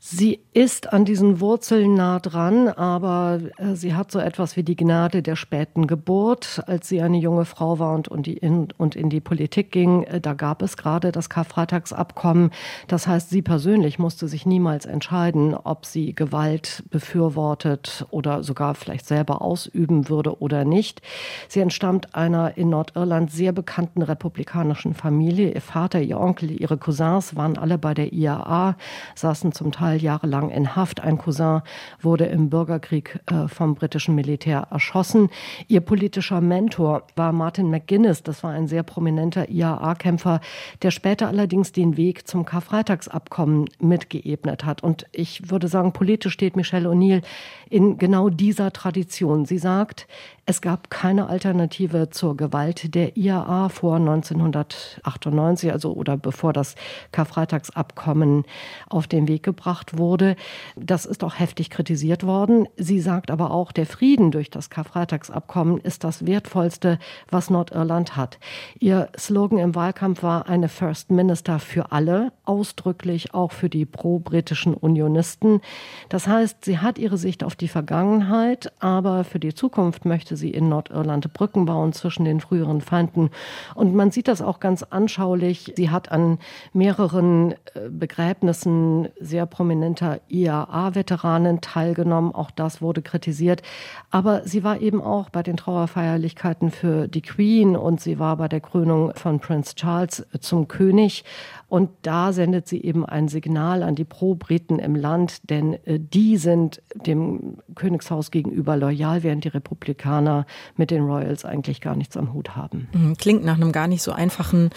Sie 0.00 0.38
ist 0.52 0.92
an 0.92 1.04
diesen 1.04 1.40
Wurzeln 1.40 1.94
nah 1.94 2.20
dran, 2.20 2.68
aber 2.68 3.40
äh, 3.56 3.74
sie 3.74 3.94
hat 3.94 4.12
so 4.12 4.20
etwas 4.20 4.56
wie 4.56 4.62
die 4.62 4.76
Gnade 4.76 5.24
der 5.24 5.34
späten 5.34 5.88
Geburt. 5.88 6.62
Als 6.68 6.88
sie 6.88 7.02
eine 7.02 7.18
junge 7.18 7.44
Frau 7.44 7.80
war 7.80 7.96
und, 7.96 8.06
und, 8.06 8.28
in, 8.28 8.68
und 8.78 8.94
in 8.94 9.10
die 9.10 9.20
Politik 9.20 9.72
ging, 9.72 10.04
äh, 10.04 10.20
da 10.20 10.34
gab 10.34 10.62
es 10.62 10.76
gerade 10.76 11.10
das 11.10 11.28
Karfreitagsabkommen. 11.28 12.52
Das 12.86 13.08
heißt, 13.08 13.30
sie 13.30 13.42
persönlich 13.42 13.98
musste 13.98 14.28
sich 14.28 14.46
niemals 14.46 14.86
entscheiden, 14.86 15.52
ob 15.54 15.84
sie 15.84 16.14
Gewalt 16.14 16.84
befürwortet 16.90 18.06
oder 18.10 18.44
sogar 18.44 18.76
vielleicht 18.76 19.04
selber 19.04 19.42
ausüben 19.42 20.08
würde 20.08 20.40
oder 20.40 20.64
nicht. 20.64 21.02
Sie 21.48 21.58
entstammt 21.58 22.14
einer 22.14 22.56
in 22.56 22.70
Nordirland 22.70 23.32
sehr 23.32 23.50
bekannten 23.50 24.02
republikanischen 24.02 24.94
Familie. 24.94 25.52
Ihr 25.54 25.60
Vater, 25.60 26.00
ihr 26.00 26.20
Onkel, 26.20 26.52
ihre 26.52 26.78
Cousins 26.78 27.34
waren 27.34 27.58
alle 27.58 27.78
bei 27.78 27.94
der 27.94 28.12
IAA, 28.12 28.76
saßen 29.16 29.50
zum 29.50 29.72
Teil 29.72 29.87
jahrelang 29.96 30.50
in 30.50 30.76
Haft. 30.76 31.00
Ein 31.00 31.18
Cousin 31.18 31.62
wurde 32.00 32.26
im 32.26 32.50
Bürgerkrieg 32.50 33.20
äh, 33.26 33.48
vom 33.48 33.74
britischen 33.74 34.14
Militär 34.14 34.68
erschossen. 34.70 35.30
Ihr 35.68 35.80
politischer 35.80 36.40
Mentor 36.40 37.02
war 37.16 37.32
Martin 37.32 37.70
McGuinness. 37.70 38.22
Das 38.22 38.42
war 38.42 38.50
ein 38.50 38.66
sehr 38.66 38.82
prominenter 38.82 39.48
IAA-Kämpfer, 39.48 40.40
der 40.82 40.90
später 40.90 41.28
allerdings 41.28 41.72
den 41.72 41.96
Weg 41.96 42.26
zum 42.26 42.44
Karfreitagsabkommen 42.44 43.66
mitgeebnet 43.80 44.64
hat. 44.64 44.82
Und 44.82 45.06
ich 45.12 45.50
würde 45.50 45.68
sagen, 45.68 45.92
politisch 45.92 46.32
steht 46.32 46.56
Michelle 46.56 46.88
O'Neill 46.88 47.22
in 47.70 47.98
genau 47.98 48.28
dieser 48.28 48.72
Tradition. 48.72 49.44
Sie 49.44 49.58
sagt, 49.58 50.06
es 50.48 50.62
gab 50.62 50.88
keine 50.88 51.28
Alternative 51.28 52.08
zur 52.08 52.34
Gewalt 52.34 52.94
der 52.94 53.18
IAA 53.18 53.68
vor 53.68 53.96
1998, 53.96 55.70
also 55.70 55.92
oder 55.92 56.16
bevor 56.16 56.54
das 56.54 56.74
Karfreitagsabkommen 57.12 58.44
auf 58.88 59.06
den 59.06 59.28
Weg 59.28 59.42
gebracht 59.42 59.98
wurde. 59.98 60.36
Das 60.74 61.04
ist 61.04 61.22
auch 61.22 61.38
heftig 61.38 61.68
kritisiert 61.68 62.24
worden. 62.24 62.66
Sie 62.78 62.98
sagt 62.98 63.30
aber 63.30 63.50
auch, 63.50 63.72
der 63.72 63.84
Frieden 63.84 64.30
durch 64.30 64.48
das 64.48 64.70
Karfreitagsabkommen 64.70 65.82
ist 65.82 66.02
das 66.02 66.24
wertvollste, 66.24 66.98
was 67.30 67.50
Nordirland 67.50 68.16
hat. 68.16 68.38
Ihr 68.78 69.10
Slogan 69.18 69.58
im 69.58 69.74
Wahlkampf 69.74 70.22
war 70.22 70.48
eine 70.48 70.70
First 70.70 71.10
Minister 71.10 71.58
für 71.58 71.92
alle, 71.92 72.32
ausdrücklich 72.46 73.34
auch 73.34 73.52
für 73.52 73.68
die 73.68 73.84
pro-britischen 73.84 74.72
Unionisten. 74.72 75.60
Das 76.08 76.26
heißt, 76.26 76.64
sie 76.64 76.78
hat 76.78 76.96
ihre 76.96 77.18
Sicht 77.18 77.44
auf 77.44 77.54
die 77.54 77.68
Vergangenheit, 77.68 78.72
aber 78.78 79.24
für 79.24 79.40
die 79.40 79.52
Zukunft 79.52 80.06
möchte 80.06 80.37
sie 80.38 80.50
in 80.50 80.68
Nordirland 80.68 81.32
Brücken 81.32 81.66
bauen 81.66 81.92
zwischen 81.92 82.24
den 82.24 82.40
früheren 82.40 82.80
Feinden. 82.80 83.30
Und 83.74 83.94
man 83.94 84.10
sieht 84.10 84.28
das 84.28 84.40
auch 84.40 84.60
ganz 84.60 84.82
anschaulich. 84.82 85.74
Sie 85.76 85.90
hat 85.90 86.10
an 86.10 86.38
mehreren 86.72 87.52
äh, 87.52 87.90
Begräbnissen 87.90 89.08
sehr 89.20 89.46
prominenter 89.46 90.20
IAA-Veteranen 90.28 91.60
teilgenommen. 91.60 92.34
Auch 92.34 92.50
das 92.50 92.80
wurde 92.80 93.02
kritisiert. 93.02 93.62
Aber 94.10 94.42
sie 94.44 94.64
war 94.64 94.80
eben 94.80 95.02
auch 95.02 95.30
bei 95.30 95.42
den 95.42 95.56
Trauerfeierlichkeiten 95.56 96.70
für 96.70 97.08
die 97.08 97.22
Queen 97.22 97.76
und 97.76 98.00
sie 98.00 98.18
war 98.18 98.36
bei 98.36 98.48
der 98.48 98.60
Krönung 98.60 99.12
von 99.14 99.40
Prince 99.40 99.74
Charles 99.74 100.26
zum 100.40 100.68
König. 100.68 101.24
Und 101.68 101.90
da 102.02 102.32
sendet 102.32 102.66
sie 102.66 102.82
eben 102.82 103.04
ein 103.04 103.28
Signal 103.28 103.82
an 103.82 103.94
die 103.94 104.04
Pro-Briten 104.04 104.78
im 104.78 104.96
Land, 104.96 105.50
denn 105.50 105.74
äh, 105.84 106.00
die 106.00 106.38
sind 106.38 106.80
dem 106.94 107.58
Königshaus 107.74 108.30
gegenüber 108.30 108.76
loyal, 108.76 109.22
während 109.22 109.44
die 109.44 109.48
Republikaner 109.48 110.46
mit 110.76 110.90
den 110.90 111.02
Royals 111.02 111.44
eigentlich 111.44 111.82
gar 111.82 111.94
nichts 111.94 112.16
am 112.16 112.32
Hut 112.32 112.56
haben. 112.56 112.88
Mhm, 112.92 113.16
klingt 113.18 113.44
nach 113.44 113.56
einem 113.56 113.72
gar 113.72 113.86
nicht 113.86 114.02
so 114.02 114.12
einfachen 114.12 114.70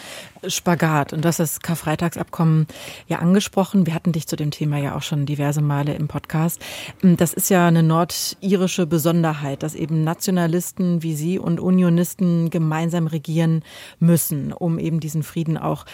Spagat. 0.45 1.13
Und 1.13 1.23
das 1.23 1.39
ist 1.39 1.63
Karfreitagsabkommen 1.63 2.67
ja 3.07 3.19
angesprochen. 3.19 3.85
Wir 3.85 3.93
hatten 3.95 4.11
dich 4.11 4.27
zu 4.27 4.35
dem 4.35 4.51
Thema 4.51 4.77
ja 4.77 4.95
auch 4.95 5.03
schon 5.03 5.25
diverse 5.25 5.61
Male 5.61 5.93
im 5.93 6.09
Podcast. 6.09 6.61
Mhm, 7.01 7.15
das 7.15 7.33
ist 7.33 7.49
ja 7.49 7.67
eine 7.67 7.83
nordirische 7.83 8.85
Besonderheit, 8.85 9.63
dass 9.63 9.75
eben 9.75 10.03
Nationalisten 10.03 11.03
wie 11.03 11.15
Sie 11.15 11.39
und 11.39 11.61
Unionisten 11.61 12.49
gemeinsam 12.49 13.07
regieren 13.07 13.63
müssen, 13.99 14.51
um 14.51 14.77
eben 14.77 14.99
diesen 14.99 15.23
Frieden 15.23 15.57
auch 15.57 15.85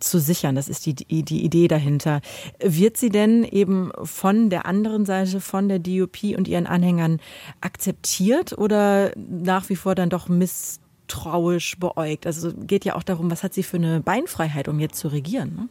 zu 0.00 0.18
sichern 0.18 0.31
sichern. 0.32 0.54
Das 0.54 0.68
ist 0.68 0.86
die, 0.86 0.94
die 0.94 1.44
Idee 1.44 1.68
dahinter. 1.68 2.20
Wird 2.60 2.96
sie 2.96 3.10
denn 3.10 3.44
eben 3.44 3.90
von 4.02 4.50
der 4.50 4.66
anderen 4.66 5.04
Seite, 5.04 5.40
von 5.40 5.68
der 5.68 5.78
DUP 5.78 6.22
und 6.36 6.48
ihren 6.48 6.66
Anhängern 6.66 7.20
akzeptiert 7.60 8.56
oder 8.56 9.12
nach 9.16 9.68
wie 9.68 9.76
vor 9.76 9.94
dann 9.94 10.10
doch 10.10 10.28
misstrauisch 10.28 11.78
beäugt? 11.78 12.26
Also 12.26 12.52
geht 12.54 12.84
ja 12.84 12.94
auch 12.94 13.02
darum, 13.02 13.30
was 13.30 13.42
hat 13.42 13.54
sie 13.54 13.62
für 13.62 13.76
eine 13.76 14.00
Beinfreiheit, 14.00 14.68
um 14.68 14.80
jetzt 14.80 14.98
zu 14.98 15.08
regieren? 15.08 15.54
Ne? 15.54 15.68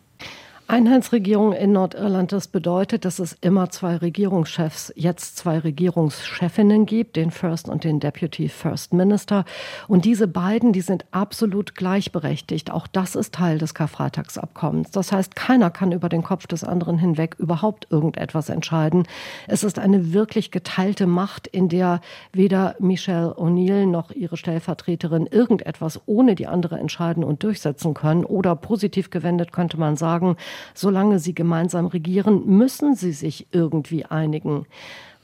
Einheitsregierung 0.72 1.52
in 1.52 1.74
Nordirland, 1.74 2.32
das 2.32 2.48
bedeutet, 2.48 3.04
dass 3.04 3.20
es 3.20 3.36
immer 3.42 3.70
zwei 3.72 3.98
Regierungschefs, 3.98 4.94
jetzt 4.96 5.36
zwei 5.36 5.60
Regierungschefinnen 5.60 6.86
gibt, 6.86 7.18
den 7.18 7.30
First 7.30 7.68
und 7.68 7.84
den 7.84 8.00
Deputy 8.00 8.48
First 8.48 8.94
Minister. 8.94 9.44
Und 9.90 10.06
diese 10.06 10.30
beiden, 10.30 10.72
die 10.72 10.80
sind 10.80 11.04
absolut 11.12 11.76
gleichberechtigt. 11.76 12.72
Auch 12.72 12.88
das 12.88 13.18
ist 13.18 13.34
Teil 13.34 13.58
des 13.58 13.74
Karfreitagsabkommens. 13.74 14.92
Das 14.92 15.12
heißt, 15.12 15.36
keiner 15.36 15.72
kann 15.72 15.92
über 15.92 16.08
den 16.08 16.24
Kopf 16.24 16.48
des 16.48 16.64
anderen 16.64 16.98
hinweg 16.98 17.36
überhaupt 17.38 17.88
irgendetwas 17.90 18.48
entscheiden. 18.48 19.04
Es 19.48 19.66
ist 19.66 19.78
eine 19.78 20.14
wirklich 20.14 20.52
geteilte 20.52 21.06
Macht, 21.06 21.48
in 21.48 21.68
der 21.68 22.00
weder 22.32 22.76
Michelle 22.80 23.34
O'Neill 23.36 23.88
noch 23.88 24.12
ihre 24.12 24.38
Stellvertreterin 24.38 25.28
irgendetwas 25.28 26.00
ohne 26.06 26.34
die 26.34 26.48
andere 26.48 26.80
entscheiden 26.80 27.26
und 27.26 27.44
durchsetzen 27.44 27.94
können. 27.94 28.24
Oder 28.24 28.56
positiv 28.56 29.10
gewendet 29.10 29.52
könnte 29.52 29.78
man 29.78 29.98
sagen, 29.98 30.38
solange 30.74 31.20
sie 31.20 31.34
gemeinsam 31.34 31.86
regieren, 31.88 32.46
müssen 32.46 32.96
sie 32.96 33.12
sich 33.12 33.48
irgendwie 33.52 34.06
einigen. 34.06 34.66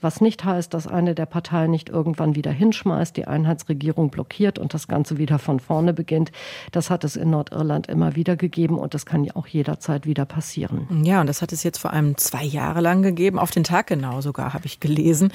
Was 0.01 0.21
nicht 0.21 0.43
heißt, 0.43 0.73
dass 0.73 0.87
eine 0.87 1.15
der 1.15 1.25
Parteien 1.25 1.71
nicht 1.71 1.89
irgendwann 1.89 2.35
wieder 2.35 2.51
hinschmeißt, 2.51 3.15
die 3.17 3.25
Einheitsregierung 3.25 4.09
blockiert 4.09 4.59
und 4.59 4.73
das 4.73 4.87
Ganze 4.87 5.17
wieder 5.17 5.39
von 5.39 5.59
vorne 5.59 5.93
beginnt. 5.93 6.31
Das 6.71 6.89
hat 6.89 7.03
es 7.03 7.15
in 7.15 7.29
Nordirland 7.29 7.87
immer 7.87 8.15
wieder 8.15 8.35
gegeben 8.35 8.77
und 8.77 8.93
das 8.93 9.05
kann 9.05 9.23
ja 9.23 9.35
auch 9.35 9.47
jederzeit 9.47 10.05
wieder 10.05 10.25
passieren. 10.25 11.03
Ja, 11.03 11.21
und 11.21 11.27
das 11.27 11.41
hat 11.41 11.51
es 11.51 11.63
jetzt 11.63 11.79
vor 11.79 11.93
allem 11.93 12.17
zwei 12.17 12.43
Jahre 12.43 12.81
lang 12.81 13.01
gegeben, 13.01 13.39
auf 13.39 13.51
den 13.51 13.63
Tag 13.63 13.87
genau 13.87 14.21
sogar, 14.21 14.53
habe 14.53 14.65
ich 14.65 14.79
gelesen, 14.79 15.31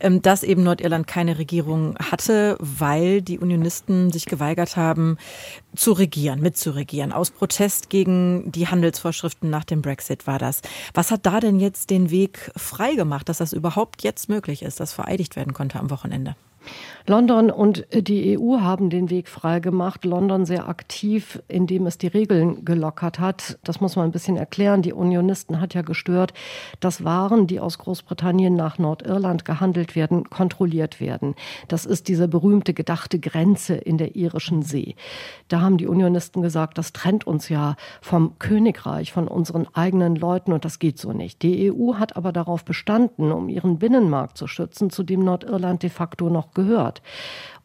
ähm, 0.00 0.22
dass 0.22 0.42
eben 0.42 0.62
Nordirland 0.62 1.06
keine 1.06 1.38
Regierung 1.38 1.96
hatte, 1.98 2.56
weil 2.60 3.22
die 3.22 3.38
Unionisten 3.38 4.10
sich 4.10 4.26
geweigert 4.26 4.76
haben, 4.76 5.18
zu 5.74 5.92
regieren, 5.92 6.40
mitzuregieren. 6.40 7.12
Aus 7.12 7.30
Protest 7.30 7.90
gegen 7.90 8.50
die 8.50 8.68
Handelsvorschriften 8.68 9.50
nach 9.50 9.64
dem 9.64 9.82
Brexit 9.82 10.26
war 10.26 10.38
das. 10.38 10.62
Was 10.94 11.10
hat 11.10 11.26
da 11.26 11.40
denn 11.40 11.60
jetzt 11.60 11.90
den 11.90 12.10
Weg 12.10 12.50
frei 12.56 12.94
gemacht, 12.94 13.28
dass 13.28 13.38
das 13.38 13.52
überhaupt 13.52 14.02
jetzt 14.06 14.28
möglich 14.28 14.62
ist, 14.62 14.78
dass 14.80 14.94
vereidigt 14.94 15.36
werden 15.36 15.52
konnte 15.52 15.80
am 15.80 15.90
Wochenende? 15.90 16.36
London 17.08 17.50
und 17.50 17.86
die 17.92 18.36
EU 18.36 18.60
haben 18.60 18.90
den 18.90 19.10
Weg 19.10 19.28
freigemacht. 19.28 20.04
London 20.04 20.44
sehr 20.44 20.68
aktiv, 20.68 21.40
indem 21.46 21.86
es 21.86 21.98
die 21.98 22.08
Regeln 22.08 22.64
gelockert 22.64 23.20
hat. 23.20 23.58
Das 23.62 23.80
muss 23.80 23.94
man 23.94 24.06
ein 24.06 24.12
bisschen 24.12 24.36
erklären. 24.36 24.82
Die 24.82 24.92
Unionisten 24.92 25.60
hat 25.60 25.74
ja 25.74 25.82
gestört, 25.82 26.32
dass 26.80 27.04
Waren, 27.04 27.46
die 27.46 27.60
aus 27.60 27.78
Großbritannien 27.78 28.54
nach 28.54 28.78
Nordirland 28.78 29.44
gehandelt 29.44 29.94
werden, 29.94 30.28
kontrolliert 30.30 31.00
werden. 31.00 31.36
Das 31.68 31.86
ist 31.86 32.08
diese 32.08 32.26
berühmte 32.26 32.74
gedachte 32.74 33.20
Grenze 33.20 33.74
in 33.74 33.98
der 33.98 34.16
irischen 34.16 34.62
See. 34.62 34.96
Da 35.48 35.60
haben 35.60 35.78
die 35.78 35.86
Unionisten 35.86 36.42
gesagt, 36.42 36.76
das 36.76 36.92
trennt 36.92 37.26
uns 37.26 37.48
ja 37.48 37.76
vom 38.00 38.38
Königreich, 38.38 39.12
von 39.12 39.28
unseren 39.28 39.68
eigenen 39.74 40.16
Leuten 40.16 40.52
und 40.52 40.64
das 40.64 40.80
geht 40.80 40.98
so 40.98 41.12
nicht. 41.12 41.42
Die 41.42 41.72
EU 41.72 41.94
hat 41.94 42.16
aber 42.16 42.32
darauf 42.32 42.64
bestanden, 42.64 43.30
um 43.30 43.48
ihren 43.48 43.78
Binnenmarkt 43.78 44.36
zu 44.36 44.48
schützen, 44.48 44.90
zu 44.90 45.04
dem 45.04 45.24
Nordirland 45.24 45.82
de 45.82 45.90
facto 45.90 46.28
noch 46.28 46.52
gehört. 46.56 47.00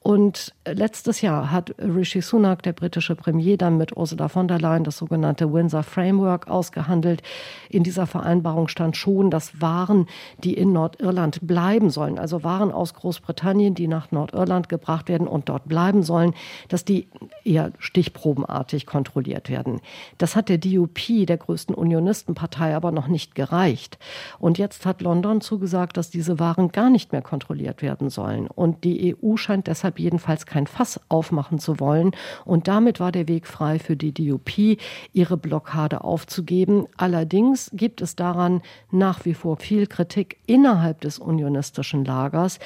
Und 0.04 0.56
letztes 0.66 1.22
Jahr 1.22 1.52
hat 1.52 1.76
Rishi 1.78 2.22
Sunak, 2.22 2.64
der 2.64 2.74
britische 2.74 3.16
Premier, 3.16 3.56
dann 3.56 3.78
mit 3.78 3.96
Ursula 3.96 4.30
von 4.30 4.48
der 4.48 4.60
Leyen 4.60 4.84
das 4.84 4.98
sogenannte 4.98 5.54
Windsor 5.54 5.84
Framework 5.84 6.48
ausgehandelt. 6.48 7.22
In 7.70 7.84
dieser 7.84 8.08
Vereinbarung 8.08 8.68
stand 8.68 8.98
schon, 8.98 9.30
dass 9.30 9.62
Waren, 9.62 10.08
die 10.44 10.56
in 10.56 10.74
Nordirland 10.74 11.46
bleiben 11.46 11.92
sollen, 11.92 12.18
also 12.18 12.44
Waren 12.44 12.72
aus 12.72 12.96
Großbritannien, 12.96 13.76
die 13.76 13.88
nach 13.88 14.12
Nordirland 14.12 14.70
gebracht 14.70 15.08
werden 15.08 15.28
und 15.28 15.50
dort 15.50 15.68
bleiben 15.68 16.02
sollen, 16.02 16.34
dass 16.68 16.84
die 16.84 17.08
eher 17.44 17.72
stichprobenartig 17.78 18.88
kontrolliert 18.88 19.52
werden. 19.52 19.82
Das 20.18 20.36
hat 20.36 20.50
der 20.50 20.58
DUP, 20.58 21.28
der 21.28 21.38
größten 21.38 21.76
Unionistenpartei, 21.76 22.76
aber 22.76 22.92
noch 22.92 23.08
nicht 23.08 23.36
gereicht. 23.36 24.00
Und 24.40 24.58
jetzt 24.58 24.88
hat 24.88 25.04
London 25.04 25.42
zugesagt, 25.42 25.96
dass 25.96 26.10
diese 26.10 26.40
Waren 26.40 26.72
gar 26.72 26.90
nicht 26.90 27.12
mehr 27.12 27.22
kontrolliert 27.22 27.84
werden 27.84 28.10
sollen. 28.10 28.48
Und 28.48 28.84
die 28.84 29.16
EU 29.16 29.38
scheint 29.38 29.68
deshalb 29.68 29.91
deshalb 29.92 30.00
jedenfalls 30.00 30.46
kein 30.46 30.68
Fass 30.68 31.00
aufmachen 31.10 31.60
zu 31.60 31.80
wollen. 31.80 32.12
Und 32.46 32.68
damit 32.68 33.00
war 33.00 33.12
der 33.12 33.28
Weg 33.28 33.48
frei 33.48 33.80
für 33.80 33.96
die 33.96 34.14
DUP, 34.14 34.78
ihre 35.14 35.38
Blockade 35.38 36.04
aufzugeben. 36.04 36.88
Allerdings 36.98 37.70
gibt 37.74 38.02
es 38.02 38.16
daran 38.16 38.62
nach 38.92 39.26
wie 39.26 39.34
vor 39.34 39.58
viel 39.58 39.88
Kritik 39.88 40.38
innerhalb 40.46 41.02
des 41.02 41.20
unionistischen 41.20 42.06
Lagers. 42.06 42.60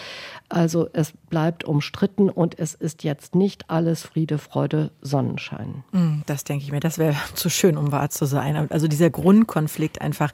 Also 0.49 0.87
es 0.93 1.13
bleibt 1.29 1.63
umstritten 1.63 2.29
und 2.29 2.59
es 2.59 2.75
ist 2.75 3.03
jetzt 3.03 3.35
nicht 3.35 3.69
alles 3.69 4.03
Friede, 4.03 4.37
Freude, 4.37 4.91
Sonnenschein. 5.01 5.83
Hm, 5.91 6.23
das 6.27 6.43
denke 6.43 6.63
ich 6.63 6.71
mir, 6.71 6.79
das 6.79 6.97
wäre 6.97 7.15
zu 7.33 7.49
schön, 7.49 7.77
um 7.77 7.91
wahr 7.91 8.09
zu 8.09 8.25
sein. 8.25 8.69
Also 8.69 8.87
dieser 8.87 9.09
Grundkonflikt 9.09 10.01
einfach. 10.01 10.31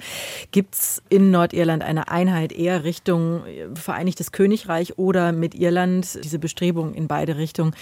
Gibt 0.52 0.76
es 0.76 1.02
in 1.10 1.32
Nordirland 1.32 1.84
eine 1.84 2.10
Einheit 2.10 2.52
eher 2.52 2.84
Richtung 2.84 3.42
Vereinigtes 3.74 4.32
Königreich 4.32 4.98
oder 4.98 5.32
mit 5.32 5.56
Irland 5.56 6.20
diese 6.24 6.40
Bestrebung? 6.40 6.81
Verschiebung 6.82 6.94
in 6.94 7.08
beide 7.08 7.38
Richtungen, 7.38 7.74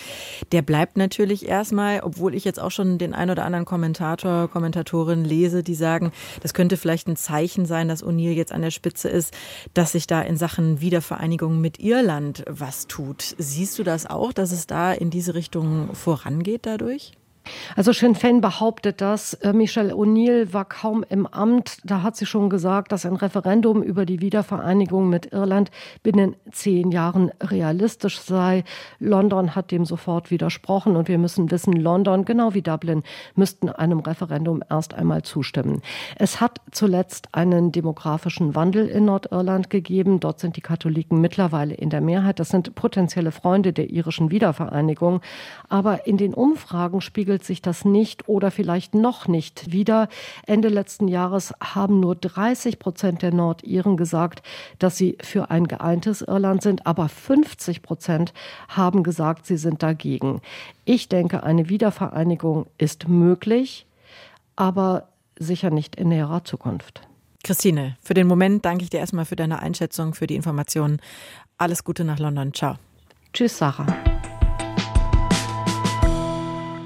der 0.51 0.61
bleibt 0.61 0.97
natürlich 0.97 1.47
erstmal, 1.47 2.01
obwohl 2.01 2.35
ich 2.35 2.45
jetzt 2.45 2.59
auch 2.59 2.71
schon 2.71 2.97
den 2.97 3.13
ein 3.13 3.29
oder 3.29 3.45
anderen 3.45 3.65
Kommentator, 3.65 4.47
Kommentatorin 4.47 5.23
lese, 5.23 5.63
die 5.63 5.75
sagen, 5.75 6.11
das 6.41 6.53
könnte 6.53 6.77
vielleicht 6.77 7.07
ein 7.07 7.15
Zeichen 7.15 7.65
sein, 7.65 7.87
dass 7.87 8.03
O'Neill 8.03 8.33
jetzt 8.33 8.51
an 8.51 8.61
der 8.61 8.71
Spitze 8.71 9.09
ist, 9.09 9.33
dass 9.73 9.93
sich 9.93 10.07
da 10.07 10.21
in 10.21 10.37
Sachen 10.37 10.81
Wiedervereinigung 10.81 11.61
mit 11.61 11.79
Irland 11.79 12.43
was 12.47 12.87
tut. 12.87 13.35
Siehst 13.37 13.79
du 13.79 13.83
das 13.83 14.05
auch, 14.05 14.33
dass 14.33 14.51
es 14.51 14.67
da 14.67 14.91
in 14.91 15.09
diese 15.09 15.33
Richtung 15.33 15.95
vorangeht 15.95 16.65
dadurch? 16.65 17.13
Also 17.75 17.91
Sinn 17.91 18.15
Fein 18.15 18.41
behauptet 18.41 19.01
das. 19.01 19.33
Äh, 19.35 19.53
Michelle 19.53 19.93
O'Neill 19.93 20.53
war 20.53 20.65
kaum 20.65 21.03
im 21.07 21.27
Amt. 21.27 21.77
Da 21.83 22.03
hat 22.03 22.15
sie 22.15 22.25
schon 22.25 22.49
gesagt, 22.49 22.91
dass 22.91 23.05
ein 23.05 23.15
Referendum 23.15 23.83
über 23.83 24.05
die 24.05 24.21
Wiedervereinigung 24.21 25.09
mit 25.09 25.31
Irland 25.31 25.71
binnen 26.03 26.35
zehn 26.51 26.91
Jahren 26.91 27.31
realistisch 27.41 28.19
sei. 28.19 28.63
London 28.99 29.55
hat 29.55 29.71
dem 29.71 29.85
sofort 29.85 30.31
widersprochen 30.31 30.95
und 30.95 31.07
wir 31.07 31.17
müssen 31.17 31.51
wissen, 31.51 31.73
London, 31.73 32.25
genau 32.25 32.53
wie 32.53 32.61
Dublin, 32.61 33.03
müssten 33.35 33.69
einem 33.69 33.99
Referendum 33.99 34.63
erst 34.69 34.93
einmal 34.93 35.23
zustimmen. 35.23 35.81
Es 36.15 36.41
hat 36.41 36.61
zuletzt 36.71 37.29
einen 37.33 37.71
demografischen 37.71 38.55
Wandel 38.55 38.87
in 38.87 39.05
Nordirland 39.05 39.69
gegeben. 39.69 40.19
Dort 40.19 40.39
sind 40.39 40.55
die 40.55 40.61
Katholiken 40.61 41.21
mittlerweile 41.21 41.73
in 41.73 41.89
der 41.89 42.01
Mehrheit. 42.01 42.39
Das 42.39 42.49
sind 42.49 42.75
potenzielle 42.75 43.31
Freunde 43.31 43.73
der 43.73 43.89
irischen 43.89 44.31
Wiedervereinigung. 44.31 45.21
Aber 45.67 46.07
in 46.07 46.17
den 46.17 46.33
Umfragen 46.33 47.01
spiegelt 47.01 47.38
spiegelt 47.39 47.43
sich 47.43 47.61
das 47.61 47.85
nicht 47.85 48.27
oder 48.27 48.51
vielleicht 48.51 48.93
noch 48.95 49.27
nicht 49.27 49.71
wieder. 49.71 50.09
Ende 50.45 50.67
letzten 50.67 51.07
Jahres 51.07 51.53
haben 51.61 51.99
nur 51.99 52.15
30 52.15 52.79
Prozent 52.79 53.21
der 53.21 53.33
Nordiren 53.33 53.97
gesagt, 53.97 54.43
dass 54.77 54.97
sie 54.97 55.17
für 55.21 55.49
ein 55.49 55.67
geeintes 55.67 56.21
Irland 56.21 56.61
sind, 56.61 56.85
aber 56.85 57.07
50 57.07 57.81
Prozent 57.81 58.33
haben 58.67 59.03
gesagt, 59.03 59.45
sie 59.45 59.57
sind 59.57 59.81
dagegen. 59.81 60.41
Ich 60.85 61.07
denke, 61.07 61.43
eine 61.43 61.69
Wiedervereinigung 61.69 62.65
ist 62.77 63.07
möglich, 63.07 63.85
aber 64.55 65.07
sicher 65.37 65.69
nicht 65.69 65.95
in 65.95 66.09
näherer 66.09 66.43
Zukunft. 66.43 67.01
Christine, 67.43 67.95
für 68.01 68.13
den 68.13 68.27
Moment 68.27 68.65
danke 68.65 68.83
ich 68.83 68.89
dir 68.89 68.99
erstmal 68.99 69.25
für 69.25 69.37
deine 69.37 69.59
Einschätzung, 69.59 70.13
für 70.13 70.27
die 70.27 70.35
Informationen. 70.35 70.99
Alles 71.57 71.83
Gute 71.85 72.03
nach 72.03 72.19
London. 72.19 72.53
Ciao. 72.53 72.75
Tschüss, 73.31 73.57
Sarah. 73.57 74.18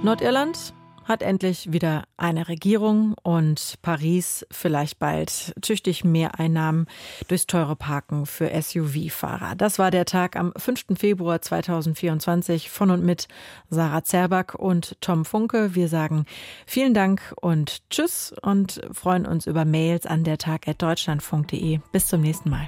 Nordirland 0.04 0.74
hat 1.06 1.22
endlich 1.22 1.72
wieder 1.72 2.04
eine 2.18 2.50
Regierung 2.50 3.16
und 3.24 3.76
Paris 3.82 4.46
vielleicht 4.52 5.00
bald 5.00 5.54
tüchtig 5.62 6.04
mehr 6.04 6.40
Einnahmen 6.40 6.88
durchs 7.30 7.48
teure 7.48 7.78
Parken 7.78 8.26
für 8.26 8.50
SUV-Fahrer. 8.50 9.56
Das 9.56 9.80
war 9.80 9.92
der 9.92 10.04
Tag 10.04 10.36
am 10.36 10.52
5. 10.58 10.98
Februar 10.98 11.42
2024 11.42 12.70
von 12.70 12.92
und 12.92 13.06
mit 13.06 13.30
Sarah 13.70 14.04
Zerback 14.04 14.56
und 14.56 15.00
Tom 15.00 15.24
Funke. 15.24 15.74
Wir 15.74 15.88
sagen 15.88 16.26
vielen 16.66 16.94
Dank 16.94 17.34
und 17.40 17.90
Tschüss 17.90 18.34
und 18.42 18.82
freuen 18.92 19.26
uns 19.26 19.48
über 19.48 19.64
Mails 19.64 20.06
an 20.06 20.26
der 20.26 20.38
Tag.deutschlandfunk.de. 20.38 21.80
Bis 21.94 22.08
zum 22.08 22.20
nächsten 22.20 22.50
Mal. 22.50 22.68